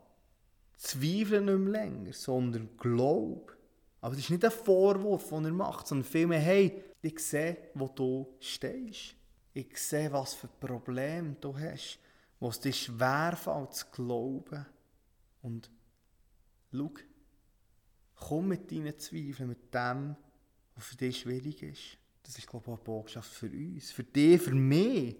zweifle 0.77 1.41
nicht 1.41 1.57
mehr 1.57 1.71
länger, 1.71 2.13
sondern 2.13 2.69
glaub. 2.77 3.57
Aber 3.99 4.15
das 4.15 4.25
ist 4.25 4.29
nicht 4.29 4.45
ein 4.45 4.51
Vorwurf, 4.51 5.29
den 5.29 5.45
er 5.45 5.51
macht, 5.51 5.87
sondern 5.87 6.07
vielmehr, 6.07 6.39
hey, 6.39 6.83
ich 7.01 7.19
sehe, 7.19 7.57
wo 7.73 7.87
du 7.87 8.35
stehst. 8.39 9.15
Ich 9.53 9.77
sehe, 9.77 10.11
was 10.11 10.33
für 10.33 10.47
Probleme 10.47 11.35
du 11.39 11.57
hast, 11.57 11.99
wo 12.39 12.49
es 12.49 12.59
dir 12.59 12.73
schwerfällt 12.73 13.73
zu 13.73 13.85
glauben. 13.91 14.65
Und 15.41 15.71
schau, 16.71 16.91
komm 18.15 18.49
mit 18.49 18.71
deinen 18.71 18.97
Zweifeln, 18.99 19.49
mit 19.49 19.73
dem, 19.73 20.15
was 20.75 20.85
für 20.85 20.97
dich 20.97 21.21
schwierig 21.21 21.63
ist. 21.63 21.97
Das 22.23 22.37
ist, 22.37 22.47
glaube 22.47 22.63
ich, 22.65 22.71
auch 22.71 22.77
eine 22.77 22.83
Botschaft 22.83 23.31
für 23.31 23.49
uns. 23.49 23.91
Für 23.91 24.03
dich, 24.03 24.41
für 24.41 24.55
mich. 24.55 25.15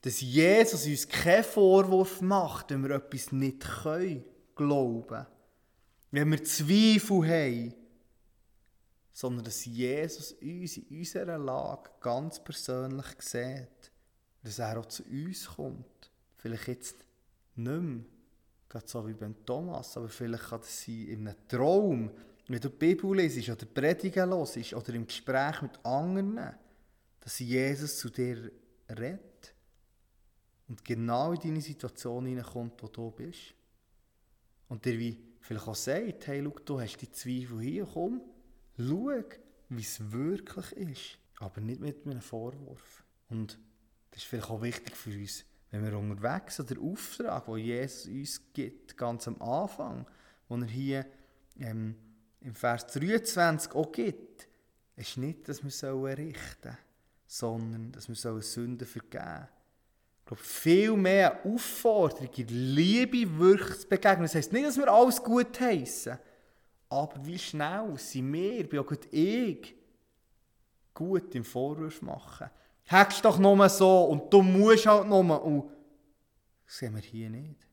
Dass 0.00 0.20
Jesus 0.20 0.86
uns 0.86 1.08
keinen 1.08 1.44
Vorwurf 1.44 2.20
macht, 2.20 2.70
wenn 2.70 2.82
wir 2.82 2.96
etwas 2.96 3.32
nicht 3.32 3.60
können, 3.60 4.24
glauben. 4.54 5.26
Wenn 6.10 6.30
wir 6.30 6.42
Zweifel 6.42 7.28
haben. 7.28 7.74
Sondern 9.12 9.44
dass 9.44 9.64
Jesus 9.64 10.32
uns 10.32 10.76
in 10.76 10.98
unserer 10.98 11.38
Lage 11.38 11.90
ganz 12.00 12.42
persönlich 12.42 13.06
sieht. 13.20 13.92
Dass 14.42 14.58
er 14.58 14.78
auch 14.78 14.86
zu 14.86 15.02
uns 15.04 15.46
kommt. 15.46 16.10
Vielleicht 16.36 16.68
jetzt 16.68 16.96
nicht 17.56 17.82
mehr. 17.82 18.04
Gerade 18.68 18.88
so 18.88 19.06
wie 19.06 19.14
beim 19.14 19.44
Thomas. 19.44 19.96
Aber 19.96 20.08
vielleicht 20.08 20.44
kann 20.44 20.60
das 20.60 20.82
sein 20.82 21.06
in 21.06 21.28
einem 21.28 21.48
Traum 21.48 22.10
wenn 22.48 22.60
du 22.60 22.68
die 22.68 22.76
Bibel 22.76 23.16
liest 23.16 23.48
oder 23.48 23.66
Predigen 23.66 24.30
hörst 24.30 24.74
oder 24.74 24.94
im 24.94 25.06
Gespräch 25.06 25.62
mit 25.62 25.84
anderen, 25.84 26.54
dass 27.20 27.38
Jesus 27.40 27.98
zu 27.98 28.08
dir 28.08 28.52
redet 28.88 29.54
und 30.68 30.84
genau 30.84 31.32
in 31.32 31.40
deine 31.40 31.60
Situation 31.60 32.26
hineinkommt, 32.26 32.82
wo 32.82 32.88
du 32.88 33.10
bist. 33.10 33.54
Und 34.68 34.84
dir 34.84 34.98
wie 34.98 35.18
vielleicht 35.40 35.68
auch 35.68 35.74
sagt, 35.74 36.26
hey, 36.26 36.42
schau, 36.44 36.58
du 36.64 36.80
hast 36.80 36.96
die 36.98 37.10
Zweifel 37.10 37.60
hier, 37.60 37.86
komm, 37.92 38.20
schau, 38.76 39.22
wie 39.68 39.82
es 39.82 40.12
wirklich 40.12 40.72
ist. 40.72 41.18
Aber 41.38 41.60
nicht 41.60 41.80
mit 41.80 42.06
einem 42.06 42.20
Vorwurf. 42.20 43.04
Und 43.28 43.58
das 44.10 44.22
ist 44.22 44.28
vielleicht 44.28 44.50
auch 44.50 44.62
wichtig 44.62 44.96
für 44.96 45.10
uns, 45.10 45.44
wenn 45.70 45.84
wir 45.84 45.98
unterwegs 45.98 46.56
sind, 46.56 46.70
der 46.70 46.80
Auftrag, 46.80 47.46
den 47.46 47.58
Jesus 47.58 48.06
uns 48.06 48.52
gibt, 48.52 48.96
ganz 48.96 49.28
am 49.28 49.40
Anfang, 49.42 50.06
wo 50.48 50.56
er 50.56 50.66
hier 50.66 51.06
ähm, 51.58 51.96
im 52.46 52.54
Vers 52.54 52.86
23 52.86 53.72
auch 53.72 53.90
gibt, 53.90 54.48
ist 54.94 55.16
nicht, 55.16 55.48
dass 55.48 55.62
wir 55.64 56.16
richten 56.16 56.76
sollen, 57.26 57.60
sondern 57.60 57.92
dass 57.92 58.08
wir 58.08 58.40
Sünden 58.40 58.86
vergeben 58.86 59.24
sollen. 59.24 59.48
Ich 60.20 60.26
glaube, 60.26 60.42
viel 60.42 60.96
mehr 60.96 61.44
Aufforderung, 61.44 62.30
Liebe 62.48 63.38
wirklich 63.38 63.80
zu 63.80 63.88
begegnen. 63.88 64.22
Das 64.22 64.34
heisst 64.34 64.52
nicht, 64.52 64.66
dass 64.66 64.76
wir 64.76 64.88
alles 64.88 65.22
gut 65.22 65.60
heißen, 65.60 66.18
aber 66.88 67.26
wie 67.26 67.38
schnell 67.38 67.96
sind 67.98 68.32
wir, 68.32 68.68
bin 68.68 68.78
auch 68.78 68.86
gut 68.86 69.12
ich, 69.12 69.74
gut 70.94 71.34
im 71.34 71.44
Vorwurf 71.44 72.00
machen. 72.02 72.48
Hättest 72.84 73.24
doch 73.24 73.38
nur 73.38 73.68
so 73.68 74.04
und 74.04 74.32
du 74.32 74.42
musst 74.42 74.86
halt 74.86 75.08
nur. 75.08 75.42
Und 75.44 75.68
das 76.64 76.78
sehen 76.78 76.94
wir 76.94 77.02
hier 77.02 77.28
nicht. 77.28 77.66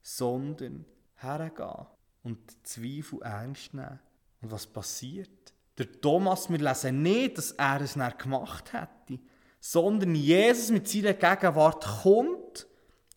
Sondern 0.00 0.84
hergehen 1.16 1.86
und 2.26 2.66
Zweifel 2.66 3.22
ernst 3.22 3.72
nehmen. 3.72 4.00
Und 4.40 4.50
was 4.50 4.66
passiert? 4.66 5.54
Der 5.78 6.00
Thomas, 6.00 6.50
wir 6.50 6.58
lesen 6.58 7.02
nicht, 7.02 7.38
dass 7.38 7.52
er 7.52 7.80
es 7.80 7.94
nicht 7.94 8.18
gemacht 8.18 8.72
hätte, 8.72 9.22
sondern 9.60 10.14
Jesus 10.16 10.70
mit 10.70 10.88
seiner 10.88 11.14
Gegenwart 11.14 11.84
kommt 12.02 12.66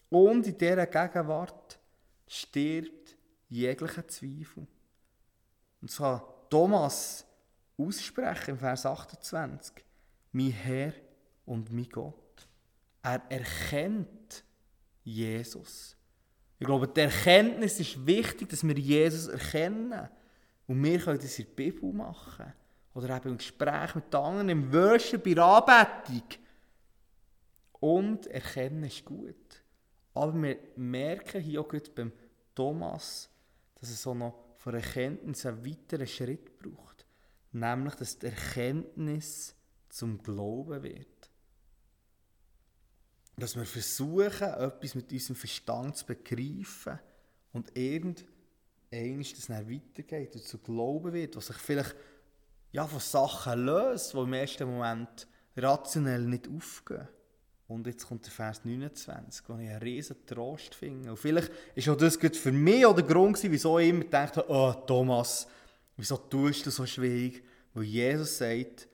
und 0.10 0.46
in 0.46 0.58
dieser 0.58 0.86
Gegenwart 0.86 1.80
stirbt 2.28 3.18
jeglicher 3.50 4.08
Zweifel. 4.08 4.68
Und 5.82 5.90
so 5.90 6.04
kann 6.04 6.22
Thomas 6.52 7.26
aussprechen 7.78 8.52
im 8.52 8.60
Vers 8.60 8.86
28, 8.86 9.84
mein 10.34 10.52
Herr 10.52 10.94
und 11.46 11.72
mein 11.72 11.90
Gott. 11.90 12.48
Er 13.02 13.24
erkennt 13.30 14.44
Jesus. 15.04 15.96
Ich 16.60 16.66
glaube, 16.66 16.90
die 16.90 17.00
Erkenntnis 17.00 17.80
ist 17.80 18.06
wichtig, 18.06 18.50
dass 18.50 18.68
wir 18.68 18.78
Jesus 18.78 19.28
erkennen. 19.28 20.10
Und 20.68 20.84
wir 20.84 21.00
können 21.00 21.18
das 21.18 21.40
in 21.40 21.46
der 21.46 21.54
Bibel 21.54 21.94
machen. 21.94 22.54
Oder 22.94 23.16
eben 23.16 23.30
im 23.30 23.38
Gespräch 23.38 23.96
mit 23.96 24.14
anderen, 24.14 24.50
im 24.50 24.74
Worship, 24.74 25.24
bei 25.24 25.34
der 25.34 25.46
Anbetung. 25.46 26.24
Und 27.80 28.28
erkennen 28.28 28.84
ist 28.84 29.06
gut. 29.06 29.64
Aber 30.14 30.34
wir 30.34 30.58
merken 30.76 31.42
hier 31.42 31.62
auch 31.62 31.74
beim 31.96 32.12
Thomas, 32.54 33.30
dass 33.80 33.90
es 33.90 34.02
so 34.02 34.14
noch 34.14 34.38
von 34.58 34.76
Erkenntnis 34.76 35.46
einen 35.46 35.66
weiteren 35.66 36.08
Schritt 36.08 36.60
braucht. 36.60 37.06
Nämlich, 37.54 37.96
dass 37.96 38.20
die 38.20 38.26
Erkenntnis 38.26 39.56
zum 39.88 40.22
Glauben 40.22 40.84
wird 40.84 41.09
dass 43.40 43.56
wir 43.56 43.66
versuchen, 43.66 44.48
etwas 44.48 44.96
mit 44.96 45.12
unserem 45.12 45.36
Verstand 45.36 45.98
zu 45.98 46.06
begreifen 46.06 47.00
und 47.54 47.76
irgendwann 47.78 48.26
das 48.92 49.48
dann 49.48 49.70
weitergeht 49.70 50.36
und 50.36 50.44
zu 50.44 50.58
glauben 50.58 51.14
wird, 51.14 51.36
was 51.36 51.48
sich 51.48 51.58
vielleicht 51.58 51.96
ja, 52.72 52.86
von 52.86 53.00
Sachen 53.00 53.66
löst, 53.66 54.14
die 54.14 54.18
im 54.18 54.34
ersten 54.34 54.70
Moment 54.70 55.28
rationell 55.58 56.22
nicht 56.22 56.48
aufgehen. 56.48 57.08
Und 57.68 57.86
jetzt 57.86 58.08
kommt 58.08 58.26
der 58.26 58.32
Vers 58.32 58.66
29, 58.66 59.48
wo 59.48 59.54
ich 59.54 59.70
einen 59.70 59.82
riesen 59.82 60.26
Trost 60.26 60.74
finde. 60.74 61.12
Und 61.12 61.18
vielleicht 61.18 61.52
auch 61.88 61.96
das 61.96 62.16
für 62.16 62.52
mich 62.52 62.86
auch 62.86 62.96
der 62.96 63.04
Grund 63.04 63.42
wieso 63.44 63.78
ich 63.78 63.90
immer 63.90 64.06
dachte, 64.06 64.44
oh 64.50 64.74
Thomas, 64.88 65.48
wieso 65.96 66.18
tust 66.18 66.66
du 66.66 66.72
so 66.72 66.86
schwierig? 66.86 67.44
Weil 67.76 67.84
Jesus 67.84 68.40
sagt, 68.40 68.88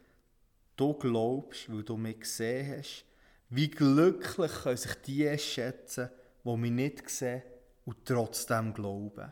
du 0.76 0.94
glaubst, 0.94 1.72
weil 1.72 1.84
du 1.84 1.96
mich 1.96 2.20
gesehen 2.20 2.78
hast 2.78 3.06
wie 3.50 3.70
glücklich 3.70 4.52
können 4.64 4.78
sich 4.78 4.94
die 5.06 5.38
schätzen, 5.38 6.10
die 6.44 6.58
mich 6.58 6.72
nicht 6.72 7.10
sehen 7.10 7.44
und 7.86 8.06
trotzdem 8.06 8.74
glauben. 8.74 9.32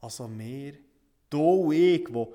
Also 0.00 0.28
wir, 0.30 0.74
du 1.30 1.66
und 1.66 1.72
ich, 1.72 2.04
die 2.06 2.26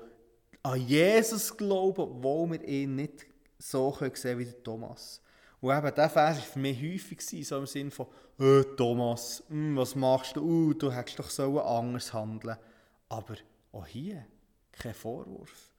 an 0.62 0.80
Jesus 0.86 1.56
glauben, 1.56 2.22
wo 2.22 2.50
wir 2.50 2.62
ihn 2.64 2.96
nicht 2.96 3.26
so 3.58 3.96
sehen 4.14 4.38
wie 4.38 4.52
Thomas. 4.64 5.22
Und 5.60 5.76
eben 5.76 5.94
dieser 5.94 6.08
Vers 6.08 6.36
war 6.38 6.44
für 6.44 6.58
mich 6.58 6.82
häufig, 6.82 7.46
so 7.46 7.58
im 7.58 7.66
Sinne 7.66 7.90
von, 7.90 8.06
hey, 8.38 8.64
Thomas, 8.76 9.42
hm, 9.48 9.76
was 9.76 9.94
machst 9.94 10.36
du? 10.36 10.42
Uh, 10.42 10.74
du 10.74 10.90
hättest 10.90 11.18
doch 11.18 11.28
so 11.28 11.60
anders 11.60 12.12
handeln 12.12 12.56
Aber 13.08 13.36
auch 13.72 13.86
hier 13.86 14.26
kein 14.72 14.94
Vorwurf. 14.94 15.70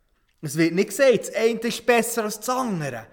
Es 0.42 0.58
wird 0.58 0.74
nicht 0.74 0.90
gesagt, 0.90 1.20
das 1.20 1.36
eine 1.36 1.60
ist 1.60 1.86
besser 1.86 2.24
als 2.24 2.40
das 2.40 2.50
andere, 2.50 3.08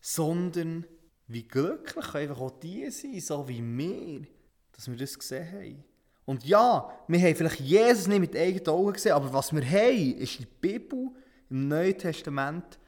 sondern 0.00 0.86
wie 1.28 1.46
glücklich 1.46 2.14
einfach 2.14 2.40
auch 2.40 2.58
die 2.60 2.90
sein, 2.90 3.20
so 3.20 3.48
wie 3.48 3.62
wir, 3.62 4.26
dass 4.72 4.88
wir 4.90 4.96
das 4.96 5.18
gesehen 5.18 5.52
haben. 5.52 5.84
Und 6.24 6.44
ja, 6.44 6.90
wir 7.08 7.20
haben 7.20 7.34
vielleicht 7.34 7.60
Jesus 7.60 8.06
nicht 8.06 8.20
mit 8.20 8.36
eigenen 8.36 8.68
Augen 8.68 8.92
gesehen, 8.92 9.12
aber 9.12 9.32
was 9.32 9.52
wir 9.52 9.64
haben, 9.64 10.18
ist 10.18 10.38
die 10.38 10.46
Bibel 10.60 11.10
im 11.50 11.68
Neuen 11.68 11.98
Testament. 11.98 12.78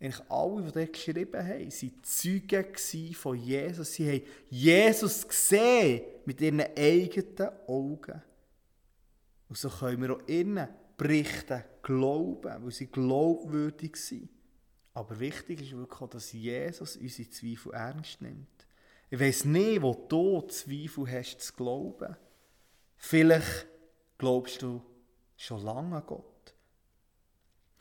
Eigentlich 0.00 0.30
alle, 0.30 0.62
die 0.62 0.72
dort 0.72 0.92
geschrieben 0.92 1.46
haben, 1.46 1.72
waren 1.72 2.02
Zeugen 2.02 3.14
von 3.14 3.38
Jesus. 3.38 3.94
Sie 3.94 4.10
haben 4.10 4.22
Jesus 4.50 5.26
gesehen 5.26 6.02
mit 6.24 6.40
ihren 6.40 6.60
eigenen 6.60 7.50
Augen. 7.66 8.22
Und 9.48 9.58
so 9.58 9.68
können 9.68 10.02
wir 10.02 10.14
auch 10.14 10.26
innen 10.26 10.68
berichten, 10.96 11.64
glauben, 11.82 12.64
weil 12.64 12.70
sie 12.70 12.86
glaubwürdig 12.86 13.96
sind. 13.96 14.28
Aber 14.94 15.18
wichtig 15.18 15.60
ist 15.60 15.76
wirklich 15.76 16.00
auch, 16.00 16.08
dass 16.08 16.32
Jesus 16.32 16.96
unsere 16.96 17.28
Zweifel 17.28 17.72
ernst 17.74 18.22
nimmt. 18.22 18.66
Ich 19.10 19.20
weiß 19.20 19.44
nicht, 19.44 19.82
wo 19.82 19.92
du 20.08 20.40
Zweifel 20.42 21.10
hast 21.10 21.40
zu 21.40 21.52
glauben. 21.52 22.16
Vielleicht 22.96 23.66
glaubst 24.16 24.62
du 24.62 24.80
schon 25.36 25.62
lange 25.62 25.96
an 25.96 26.06
Gott. 26.06 26.54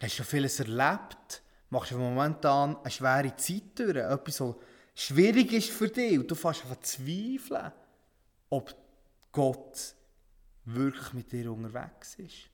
Hast 0.01 0.15
schon 0.15 0.25
vieles 0.25 0.59
erlebt. 0.59 1.43
Machst 1.69 1.91
du 1.91 1.97
momentan 1.97 2.77
eine 2.77 2.91
schwere 2.91 3.35
Zeit 3.35 3.79
durch. 3.79 3.95
Etwas, 3.95 4.41
was 4.41 4.55
schwierig 4.95 5.53
ist 5.53 5.69
für 5.69 5.87
dich. 5.87 6.19
Und 6.19 6.29
du 6.29 6.35
fängst 6.35 6.65
an 6.65 6.77
zweifeln, 6.81 7.71
ob 8.49 8.75
Gott 9.31 9.95
wirklich 10.65 11.13
mit 11.13 11.31
dir 11.31 11.51
unterwegs 11.51 12.15
ist. 12.15 12.49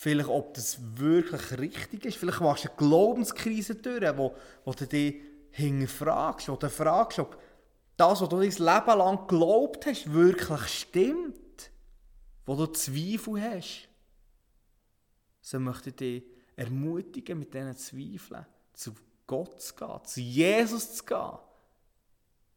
Vielleicht, 0.00 0.28
ob 0.28 0.54
das 0.54 0.78
wirklich 0.96 1.58
richtig 1.58 2.04
ist. 2.04 2.18
Vielleicht 2.18 2.40
machst 2.40 2.62
du 2.62 2.68
eine 2.68 2.76
Glaubenskrise 2.76 3.74
durch, 3.74 4.16
wo, 4.16 4.32
wo 4.64 4.72
du 4.72 4.86
dich 4.86 5.16
hinterfragst, 5.50 6.48
wo 6.48 6.54
du 6.54 6.70
fragst, 6.70 7.18
ob 7.18 7.36
das, 7.96 8.20
was 8.20 8.28
du 8.28 8.36
dein 8.36 8.48
Leben 8.48 8.98
lang 8.98 9.26
geglaubt 9.26 9.86
hast, 9.86 10.12
wirklich 10.12 10.68
stimmt. 10.68 11.72
wo 12.46 12.54
du 12.54 12.66
Zweifel 12.66 13.42
hast, 13.42 13.88
so 15.40 15.58
möchte 15.58 15.90
ich 15.90 15.96
dich 15.96 16.22
ermutigen, 16.54 17.40
mit 17.40 17.52
diesen 17.52 17.76
Zweifeln 17.76 18.46
zu 18.74 18.94
Gott 19.26 19.60
zu 19.60 19.74
gehen, 19.74 20.04
zu 20.04 20.20
Jesus 20.20 20.94
zu 20.94 21.04
gehen. 21.06 21.38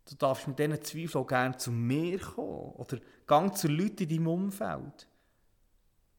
Du 0.07 0.15
darfst 0.15 0.47
mit 0.47 0.59
diesen 0.59 0.79
Zweifeln 0.83 1.23
auch 1.23 1.27
gerne 1.27 1.57
zu 1.57 1.71
mir 1.71 2.19
kommen 2.19 2.73
oder 2.73 2.99
gang 3.25 3.57
zu 3.57 3.67
Leuten 3.67 4.03
in 4.03 4.09
deinem 4.09 4.27
Umfeld. 4.27 5.07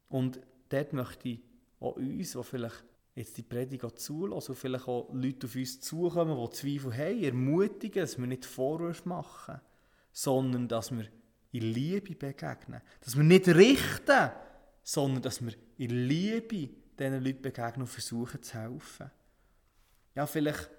Und 0.08 0.40
dort 0.72 0.92
möchte 0.92 1.28
ich 1.28 1.40
auch 1.80 1.96
uns, 1.96 2.32
die 2.32 2.42
vielleicht 2.42 2.84
jetzt 3.14 3.36
die 3.36 3.42
Predigt 3.42 3.98
zulassen 3.98 4.52
und 4.52 4.56
vielleicht 4.56 4.88
auch 4.88 5.10
Leute 5.12 5.46
auf 5.46 5.54
uns 5.54 5.80
zukommen, 5.80 6.38
die 6.50 6.56
Zweifel 6.56 6.96
haben, 6.96 7.22
ermutigen, 7.22 8.02
dass 8.02 8.18
wir 8.18 8.26
nicht 8.26 8.44
Vorwürfe 8.44 9.08
machen, 9.08 9.60
sondern 10.12 10.68
dass 10.68 10.90
wir 10.90 11.06
in 11.52 11.62
Liebe 11.62 12.14
begegnen. 12.14 12.80
Dass 13.00 13.16
wir 13.16 13.24
nicht 13.24 13.48
richten, 13.48 14.30
sondern 14.82 15.22
dass 15.22 15.44
wir 15.44 15.52
in 15.76 15.90
Liebe 15.90 16.70
diesen 16.98 17.22
Leuten 17.22 17.42
begegnen 17.42 17.82
und 17.82 17.88
versuchen 17.88 18.42
zu 18.42 18.54
helfen. 18.54 19.10
Ja, 20.14 20.26
vielleicht 20.26 20.70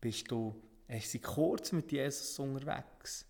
bist 0.00 0.30
du 0.30 0.54
erst 0.88 1.22
kurz 1.22 1.72
mit 1.72 1.92
Jesus 1.92 2.38
unterwegs 2.38 3.26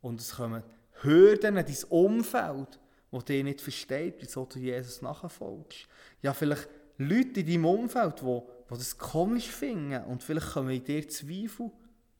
und 0.00 0.20
es 0.20 0.34
kommen 0.34 0.62
Hürden 1.02 1.56
in 1.56 1.66
dein 1.66 1.84
Umfeld, 1.88 2.78
wo 3.14 3.20
dich 3.20 3.44
nicht 3.44 3.60
versteht, 3.60 4.16
wieso 4.18 4.44
du 4.44 4.58
Jesus 4.58 5.00
nachfolgst. 5.00 5.86
Ja, 6.20 6.34
vielleicht 6.34 6.68
Leute 6.98 7.40
in 7.40 7.46
deinem 7.46 7.64
Umfeld, 7.64 8.20
die, 8.20 8.40
die 8.70 8.74
das 8.76 8.98
komisch 8.98 9.50
finden 9.50 10.02
und 10.06 10.20
vielleicht 10.20 10.48
kommen 10.48 10.70
in 10.70 10.82
dir 10.82 11.08
Zweifel 11.08 11.70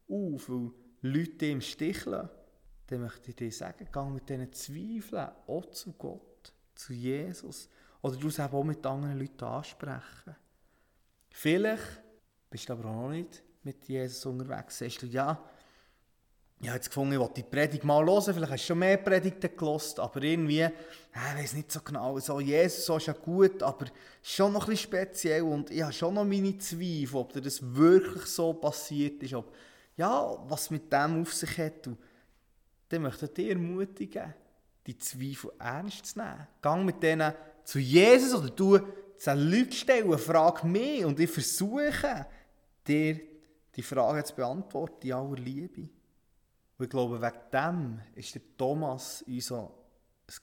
auf, 0.08 0.48
weil 0.48 0.70
Leute 1.02 1.46
im 1.46 1.60
Stich 1.60 2.04
lassen. 2.04 2.30
Dann 2.86 3.00
möchte 3.00 3.30
ich 3.30 3.34
dir 3.34 3.50
sagen, 3.50 3.88
geh 3.92 4.04
mit 4.04 4.28
diesen 4.28 4.52
Zweifeln 4.52 5.30
auch 5.48 5.66
zu 5.70 5.94
Gott, 5.94 6.52
zu 6.76 6.92
Jesus. 6.92 7.68
Oder 8.00 8.16
du 8.16 8.28
auch 8.28 8.62
mit 8.62 8.86
anderen 8.86 9.18
Leuten 9.18 9.44
ansprechen. 9.46 10.36
Vielleicht 11.30 12.02
bist 12.50 12.68
du 12.68 12.72
aber 12.72 12.88
auch 12.88 13.02
noch 13.02 13.10
nicht 13.10 13.42
mit 13.64 13.84
Jesus 13.88 14.24
unterwegs. 14.26 14.78
Sagst 14.78 15.02
du, 15.02 15.06
ja, 15.06 15.42
ich 16.64 16.70
habe 16.70 16.78
jetzt 16.78 16.88
gefunden, 16.88 17.12
ich 17.12 17.18
wollte 17.18 17.34
die 17.34 17.42
Predigt 17.42 17.84
mal 17.84 18.02
hören, 18.06 18.22
vielleicht 18.22 18.52
hast 18.52 18.62
du 18.62 18.66
schon 18.68 18.78
mehr 18.78 18.96
Predigten 18.96 19.54
gelost, 19.54 20.00
aber 20.00 20.22
irgendwie, 20.22 20.62
ich 20.62 21.40
weiß 21.42 21.52
nicht 21.52 21.70
so 21.70 21.80
genau, 21.82 22.18
so 22.18 22.40
Jesus 22.40 22.86
so 22.86 22.96
ist 22.96 23.04
ja 23.04 23.12
gut, 23.12 23.62
aber 23.62 23.84
schon 24.22 24.54
noch 24.54 24.64
bisschen 24.66 24.88
speziell 24.88 25.42
und 25.42 25.70
ich 25.70 25.82
habe 25.82 25.92
schon 25.92 26.14
noch 26.14 26.24
meine 26.24 26.56
Zweifel, 26.56 27.16
ob 27.16 27.34
das 27.34 27.60
wirklich 27.60 28.24
so 28.24 28.54
passiert 28.54 29.22
ist, 29.22 29.34
ob, 29.34 29.54
ja, 29.94 30.38
was 30.48 30.70
mit 30.70 30.90
dem 30.90 31.20
auf 31.20 31.34
sich 31.34 31.58
hat. 31.58 31.86
Und 31.86 31.98
dann 32.88 33.02
möchte 33.02 33.26
ich 33.26 33.32
dich 33.32 33.50
ermutigen, 33.50 34.32
die 34.86 34.96
Zweifel 34.96 35.52
ernst 35.58 36.06
zu 36.06 36.18
nehmen. 36.18 36.46
Gang 36.62 36.86
mit 36.86 37.02
denen 37.02 37.34
zu 37.62 37.78
Jesus 37.78 38.34
oder 38.34 38.48
du 38.48 38.78
zu 39.18 39.34
Leuten 39.34 39.72
stellen, 39.72 40.18
frag 40.18 40.64
mich 40.64 41.04
und 41.04 41.20
ich 41.20 41.30
versuche, 41.30 42.26
dir 42.86 43.20
die 43.76 43.82
Frage 43.82 44.24
zu 44.24 44.34
beantworten 44.34 45.06
in 45.06 45.12
aller 45.12 45.36
Liebe. 45.36 45.90
Und 46.76 46.84
ich 46.84 46.90
glaube, 46.90 47.20
wegen 47.20 47.50
dem 47.52 48.00
ist 48.14 48.34
der 48.34 48.42
Thomas 48.56 49.22
uns 49.22 49.52
ein 49.52 49.68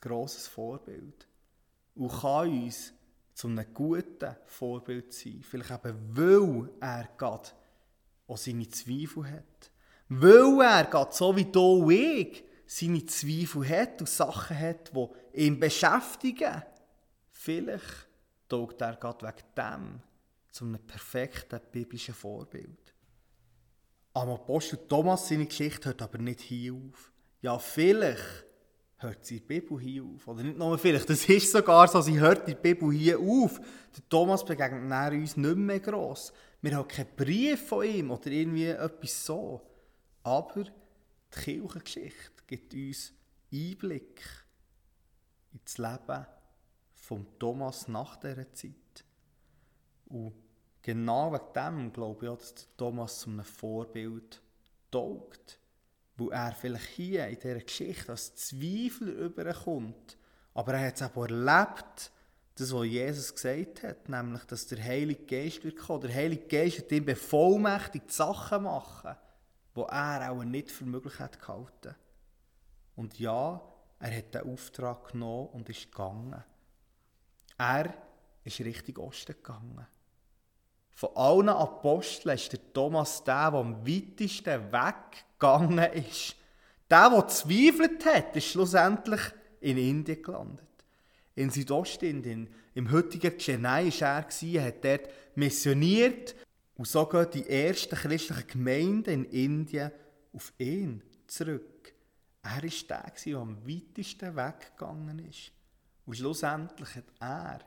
grosses 0.00 0.48
Vorbild. 0.48 1.26
Und 1.94 2.10
kann 2.10 2.48
uns 2.48 2.92
zu 3.34 3.48
einem 3.48 3.72
guten 3.74 4.36
Vorbild 4.46 5.12
sein. 5.12 5.42
Vielleicht 5.42 5.70
eben, 5.70 6.16
weil 6.16 6.70
er 6.80 7.08
Gott 7.18 7.54
auch 8.26 8.36
seine 8.36 8.68
Zweifel 8.68 9.30
hat. 9.30 9.70
Weil 10.08 10.60
er 10.60 10.84
Gott, 10.84 11.14
so 11.14 11.34
wie 11.36 11.44
du 11.44 11.84
und 11.84 11.90
ich, 11.90 12.44
seine 12.66 13.04
Zweifel 13.04 13.68
hat 13.68 14.00
und 14.00 14.08
Sachen 14.08 14.58
hat, 14.58 14.90
die 14.94 15.44
ihn 15.44 15.60
beschäftigen. 15.60 16.62
Vielleicht 17.30 18.08
taugt 18.48 18.80
er 18.80 18.96
Gott 18.96 19.22
wegen 19.22 19.54
dem 19.56 20.00
zu 20.50 20.64
einem 20.64 20.86
perfekten 20.86 21.60
biblischen 21.70 22.14
Vorbild. 22.14 22.81
Am 24.14 24.28
Apostel 24.28 24.78
Thomas 24.88 25.28
seine 25.28 25.46
Geschichte 25.46 25.88
hört 25.88 26.02
aber 26.02 26.18
nicht 26.18 26.40
hier 26.40 26.74
auf. 26.74 27.12
Ja, 27.40 27.58
vielleicht 27.58 28.44
hört 28.98 29.24
sie 29.24 29.40
die 29.40 29.46
Bibel 29.46 29.80
hier 29.80 30.04
auf. 30.04 30.28
Oder 30.28 30.42
nicht 30.42 30.58
nur 30.58 30.78
vielleicht, 30.78 31.08
das 31.08 31.24
ist 31.28 31.50
sogar 31.50 31.88
so, 31.88 32.00
sie 32.00 32.20
hört 32.20 32.46
die 32.46 32.54
Bibel 32.54 32.92
hier 32.92 33.18
auf. 33.18 33.58
Der 33.58 34.08
Thomas 34.08 34.44
begegnet 34.44 34.84
nach 34.84 35.10
uns 35.12 35.36
nicht 35.36 35.56
mehr 35.56 35.80
gross. 35.80 36.32
Wir 36.60 36.76
haben 36.76 36.88
keinen 36.88 37.16
Brief 37.16 37.66
von 37.66 37.84
ihm 37.84 38.10
oder 38.10 38.30
irgendwie 38.30 38.66
etwas 38.66 39.24
so. 39.24 39.60
Aber 40.22 40.64
die 40.64 40.70
Kirchengeschichte 41.30 42.44
gibt 42.46 42.74
uns 42.74 43.12
Einblick 43.52 44.22
ins 45.52 45.78
Leben 45.78 46.26
von 46.94 47.26
Thomas 47.38 47.88
nach 47.88 48.16
dieser 48.16 48.52
Zeit. 48.52 49.04
Und 50.06 50.34
genau 50.82 51.32
wegen 51.32 51.52
dem 51.54 51.92
glaube 51.92 52.24
ich 52.24 52.30
auch, 52.30 52.38
dass 52.38 52.68
Thomas 52.76 53.20
zu 53.20 53.30
einem 53.30 53.44
Vorbild 53.44 54.42
taugt. 54.90 55.58
Wo 56.16 56.28
er 56.28 56.52
vielleicht 56.52 56.88
hier 56.88 57.26
in 57.28 57.38
dieser 57.38 57.60
Geschichte 57.60 58.12
als 58.12 58.34
Zweifler 58.34 59.12
überkommt. 59.12 60.18
Aber 60.54 60.74
er 60.74 60.88
hat 60.88 60.96
es 60.96 61.02
auch 61.02 61.16
erlebt, 61.16 62.12
das, 62.54 62.72
was 62.72 62.86
Jesus 62.86 63.34
gesagt 63.34 63.82
hat, 63.82 64.08
nämlich, 64.08 64.44
dass 64.44 64.66
der 64.66 64.82
Heilige 64.84 65.24
Geist 65.24 65.64
wird 65.64 65.78
kommen. 65.78 66.02
Der 66.02 66.14
Heilige 66.14 66.46
Geist 66.46 66.78
hat 66.78 66.92
ihm 66.92 67.04
bevollmächtigt, 67.04 68.12
Sachen 68.12 68.64
machen, 68.64 69.16
die 69.74 69.80
er 69.80 70.30
auch 70.30 70.44
nicht 70.44 70.70
für 70.70 70.84
möglich 70.84 71.18
hat 71.18 71.40
gehalten. 71.40 71.94
Und 72.94 73.18
ja, 73.18 73.60
er 73.98 74.16
hat 74.16 74.34
den 74.34 74.52
Auftrag 74.52 75.12
genommen 75.12 75.48
und 75.48 75.68
ist 75.70 75.90
gegangen. 75.90 76.44
Er 77.56 77.94
ist 78.44 78.60
Richtung 78.60 78.98
Osten 78.98 79.32
gegangen. 79.32 79.86
Von 80.94 81.10
allen 81.16 81.48
Aposteln 81.48 82.34
ist 82.34 82.52
der 82.52 82.72
Thomas 82.72 83.24
der, 83.24 83.50
der 83.50 83.60
am 83.60 83.86
weitesten 83.86 84.72
weggegangen 84.72 85.92
ist. 85.92 86.36
Der, 86.90 87.10
der 87.10 87.28
zweifelt 87.28 88.04
hat, 88.04 88.36
ist 88.36 88.48
schlussendlich 88.48 89.20
in 89.60 89.78
Indien 89.78 90.22
gelandet. 90.22 90.66
In 91.34 91.50
Südostindien, 91.50 92.48
im 92.74 92.90
heutigen 92.92 93.38
Chennai 93.38 93.90
war 94.00 94.26
er, 94.42 94.64
hat 94.64 94.84
dort 94.84 95.08
missioniert 95.34 96.34
und 96.76 96.86
so 96.86 97.06
gehen 97.06 97.28
die 97.32 97.48
ersten 97.48 97.96
christlichen 97.96 98.46
Gemeinden 98.46 99.24
in 99.24 99.24
Indien 99.24 99.92
auf 100.32 100.52
ihn 100.58 101.02
zurück. 101.26 101.94
Er 102.42 102.62
war 102.62 102.70
der, 102.88 103.12
der 103.24 103.36
am 103.36 103.56
weitesten 103.66 104.36
weggegangen 104.36 105.18
ist. 105.30 105.52
Und 106.04 106.16
schlussendlich 106.16 106.96
hat 106.96 107.04
er 107.20 107.60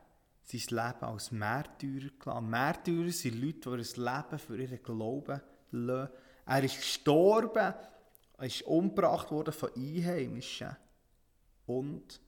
sein 0.46 0.62
Leben 0.70 1.04
als 1.04 1.32
Märtyrer 1.32 2.10
gelassen. 2.20 2.50
Märtyrer 2.50 3.12
sind 3.12 3.42
Leute, 3.42 3.78
die 3.78 3.84
ihr 3.84 4.04
Leben 4.04 4.40
für 4.40 4.62
ihren 4.62 4.84
Glauben 4.84 5.42
lassen. 5.72 6.14
Er 6.46 6.64
ist 6.64 6.78
gestorben, 6.78 7.74
er 8.38 8.46
ist 8.46 8.62
umgebracht 8.64 9.32
worden 9.32 9.54
von 9.54 9.72
Einheimischen 9.76 10.76
und 11.66 12.22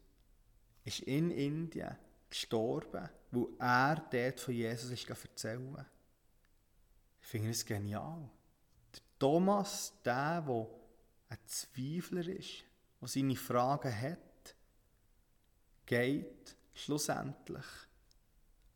ist 0.84 1.02
in 1.02 1.30
Indien 1.30 1.96
gestorben, 2.30 3.10
wo 3.32 3.52
er 3.60 4.04
dort 4.10 4.40
von 4.40 4.54
Jesus 4.54 4.90
ist 4.90 5.10
erzählen 5.10 5.86
Ich 7.22 7.28
finde 7.28 7.52
es 7.52 7.66
genial. 7.66 8.30
Der 8.94 9.02
Thomas, 9.20 9.94
der, 10.04 10.42
der 10.42 10.68
ein 11.30 11.38
Zweifler 11.46 12.28
ist, 12.28 12.64
der 13.00 13.08
seine 13.08 13.36
Fragen 13.36 14.02
hat, 14.02 14.56
geht 15.86 16.56
schlussendlich 16.74 17.66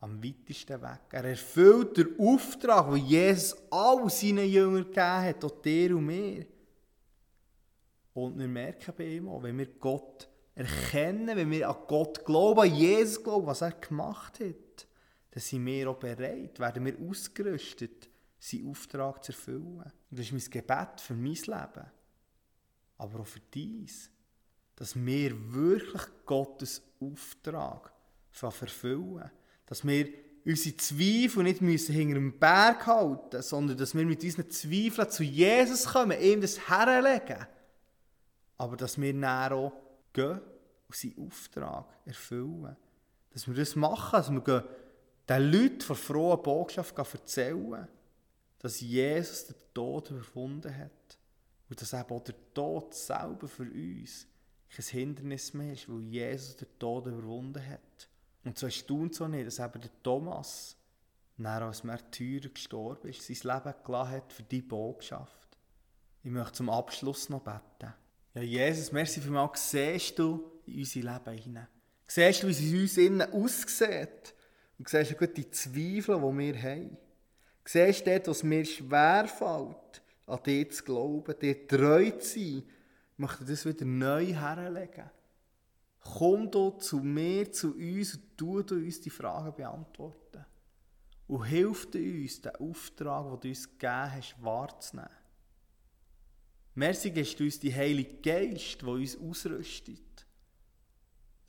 am 0.02 0.22
weitesten 0.22 0.82
weg. 0.82 1.00
Er 1.12 1.24
erfüllt 1.24 1.96
den 1.96 2.18
Auftrag, 2.18 2.92
den 2.92 3.06
Jesus 3.06 3.56
all 3.70 4.10
seinen 4.10 4.48
Jüngern 4.48 4.82
gegeben 4.82 4.98
hat, 4.98 5.44
auch 5.44 5.62
dir 5.62 5.96
und 5.96 6.06
mir. 6.06 6.44
Und 8.12 8.36
wir 8.36 8.48
merken 8.48 8.92
bei 8.96 9.04
ihm 9.04 9.28
auch, 9.28 9.42
wenn 9.44 9.56
wir 9.56 9.66
Gott 9.78 10.28
erkennen, 10.56 11.36
wenn 11.36 11.50
wir 11.50 11.68
an 11.68 11.76
Gott 11.86 12.24
glauben, 12.24 12.60
an 12.60 12.74
Jesus 12.74 13.22
glauben, 13.22 13.46
was 13.46 13.60
er 13.60 13.70
gemacht 13.70 14.40
hat, 14.40 14.88
dann 15.30 15.40
sind 15.40 15.64
wir 15.64 15.88
auch 15.88 15.98
bereit, 15.98 16.58
werden 16.58 16.84
wir 16.84 16.98
ausgerüstet, 17.08 18.10
seinen 18.40 18.70
Auftrag 18.70 19.22
zu 19.22 19.30
erfüllen. 19.30 19.82
Und 19.82 19.92
das 20.10 20.26
ist 20.26 20.32
mein 20.32 20.50
Gebet 20.50 21.00
für 21.00 21.14
mein 21.14 21.34
Leben, 21.34 21.90
aber 22.98 23.20
auch 23.20 23.26
für 23.26 23.40
dies, 23.54 24.10
dass 24.74 24.96
wir 24.96 25.54
wirklich 25.54 26.02
Gottes 26.26 26.82
Auftrag 27.00 27.92
verfüllen 28.32 29.30
dass 29.66 29.86
wir 29.86 30.08
unsere 30.44 30.76
Zweifel 30.76 31.44
nicht 31.44 31.60
müssen 31.60 31.94
hinter 31.94 32.14
dem 32.14 32.38
Berg 32.38 32.86
halten 32.86 33.36
müssen, 33.36 33.42
sondern 33.42 33.76
dass 33.78 33.94
wir 33.94 34.04
mit 34.04 34.22
unseren 34.24 34.50
Zweifeln 34.50 35.10
zu 35.10 35.22
Jesus 35.22 35.86
kommen, 35.86 36.20
ihm 36.20 36.40
das 36.40 36.68
herlegen. 36.68 37.46
Aber 38.58 38.76
dass 38.76 39.00
wir 39.00 39.12
dann 39.12 39.52
auch 39.52 39.72
gehen 40.12 40.40
und 40.88 40.96
seinen 40.96 41.26
Auftrag 41.26 41.86
erfüllen. 42.04 42.76
Dass 43.30 43.46
wir 43.46 43.54
das 43.54 43.76
machen, 43.76 44.16
dass 44.16 44.30
wir 44.30 44.68
den 45.28 45.50
Leuten 45.50 45.80
von 45.80 45.96
frohen 45.96 46.42
Botschaft 46.42 46.96
erzählen, 46.96 47.88
dass 48.58 48.80
Jesus 48.80 49.46
den 49.46 49.56
Tod 49.72 50.10
überwunden 50.10 50.76
hat. 50.76 50.90
Und 51.68 51.80
dass 51.80 51.94
eben 51.94 52.10
auch 52.10 52.22
der 52.22 52.34
Tod 52.52 52.94
selber 52.94 53.48
für 53.48 53.62
uns 53.62 54.26
kein 54.68 54.84
Hindernis 54.84 55.54
mehr 55.54 55.72
ist, 55.72 55.88
weil 55.88 56.02
Jesus 56.02 56.56
den 56.56 56.68
Tod 56.78 57.06
überwunden 57.06 57.66
hat. 57.66 58.08
Und 58.44 58.58
so 58.58 58.66
erstaunt 58.66 59.14
so 59.14 59.28
nicht, 59.28 59.46
dass 59.46 59.58
eben 59.58 59.80
der 59.80 60.02
Thomas 60.02 60.76
nachher 61.36 61.66
als 61.66 61.84
Märtyrer 61.84 62.48
gestorben 62.48 63.08
ist, 63.08 63.22
sein 63.22 63.54
Leben 63.54 63.74
gelassen 63.84 64.12
hat 64.12 64.32
für 64.32 64.42
die 64.42 64.62
Botschaft. 64.62 65.48
Ich 66.22 66.30
möchte 66.30 66.52
zum 66.52 66.70
Abschluss 66.70 67.28
noch 67.28 67.42
beten. 67.42 67.92
Ja, 68.34 68.42
Jesus, 68.42 68.92
merci 68.92 69.20
vielmals, 69.20 69.70
siehst 69.70 70.18
du 70.18 70.52
in 70.66 70.78
unser 70.78 71.00
Leben 71.00 71.38
hinein. 71.38 71.68
Siehst 72.06 72.42
du, 72.42 72.48
wie 72.48 72.52
es 72.52 72.60
in 72.60 72.80
uns 72.80 72.96
innen 72.96 73.32
aussieht. 73.32 74.34
Und 74.78 74.88
siehst 74.88 75.20
du 75.20 75.26
die 75.26 75.50
Zweifel, 75.50 76.16
die 76.16 76.38
wir 76.38 76.62
haben. 76.62 76.96
Siehst 77.64 78.06
du 78.06 78.10
dort, 78.10 78.28
was 78.28 78.42
mir 78.42 78.64
schwerfällt, 78.64 80.02
an 80.26 80.42
dich 80.44 80.72
zu 80.72 80.84
glauben, 80.84 81.34
dir 81.40 81.66
treu 81.66 82.10
zu 82.12 82.38
sein. 82.38 82.62
Ich 83.12 83.18
möchte 83.18 83.44
das 83.44 83.66
wieder 83.66 83.84
neu 83.84 84.26
herlegen. 84.26 85.10
Komm 86.02 86.50
du 86.50 86.70
zu 86.72 86.98
mir, 86.98 87.50
zu 87.52 87.74
uns 87.74 88.14
und 88.14 88.36
tu 88.36 88.62
du 88.62 88.74
uns 88.74 89.00
die 89.00 89.10
Fragen 89.10 89.54
beantworten. 89.54 90.44
Und 91.28 91.44
hilf 91.44 91.86
uns, 91.94 92.40
den 92.40 92.56
Auftrag, 92.56 93.30
den 93.30 93.40
du 93.40 93.48
uns 93.48 93.70
gegeben 93.70 94.12
hast, 94.12 94.42
wahrzunehmen. 94.42 95.08
Merci 96.74 97.10
gibst 97.10 97.38
du 97.38 97.44
uns 97.44 97.60
die 97.60 97.74
Heilige 97.74 98.16
Geist, 98.16 98.82
der 98.82 98.88
uns 98.88 99.16
ausrüstet. 99.16 100.26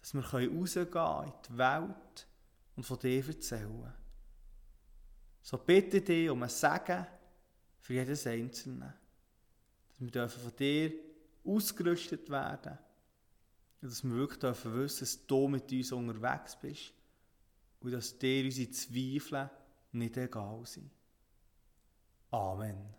Dass 0.01 0.13
wir 0.13 0.21
rausgehen 0.21 0.91
können 0.91 1.27
in 1.27 1.33
die 1.49 1.57
Welt 1.57 2.27
und 2.75 2.83
von 2.83 2.99
dir 2.99 3.27
erzählen. 3.27 3.93
So 5.41 5.57
bitte 5.57 6.01
dich 6.01 6.29
um 6.29 6.43
ein 6.43 6.49
Segen 6.49 7.07
für 7.79 7.93
jedes 7.93 8.27
Einzelne. 8.27 8.93
Dass 9.99 10.11
wir 10.11 10.29
von 10.29 10.55
dir 10.55 10.93
ausgerüstet 11.43 12.29
werden 12.29 12.77
dass 13.83 14.03
wir 14.03 14.13
wirklich 14.13 14.39
dürfen 14.39 14.73
wissen, 14.75 15.01
dass 15.01 15.27
du 15.27 15.47
mit 15.47 15.71
uns 15.71 15.91
unterwegs 15.91 16.55
bist 16.55 16.93
und 17.81 17.91
dass 17.91 18.17
dir 18.17 18.45
unsere 18.45 18.71
Zweifel 18.71 19.49
nicht 19.91 20.17
egal 20.17 20.65
sind. 20.65 20.89
Amen. 22.31 22.89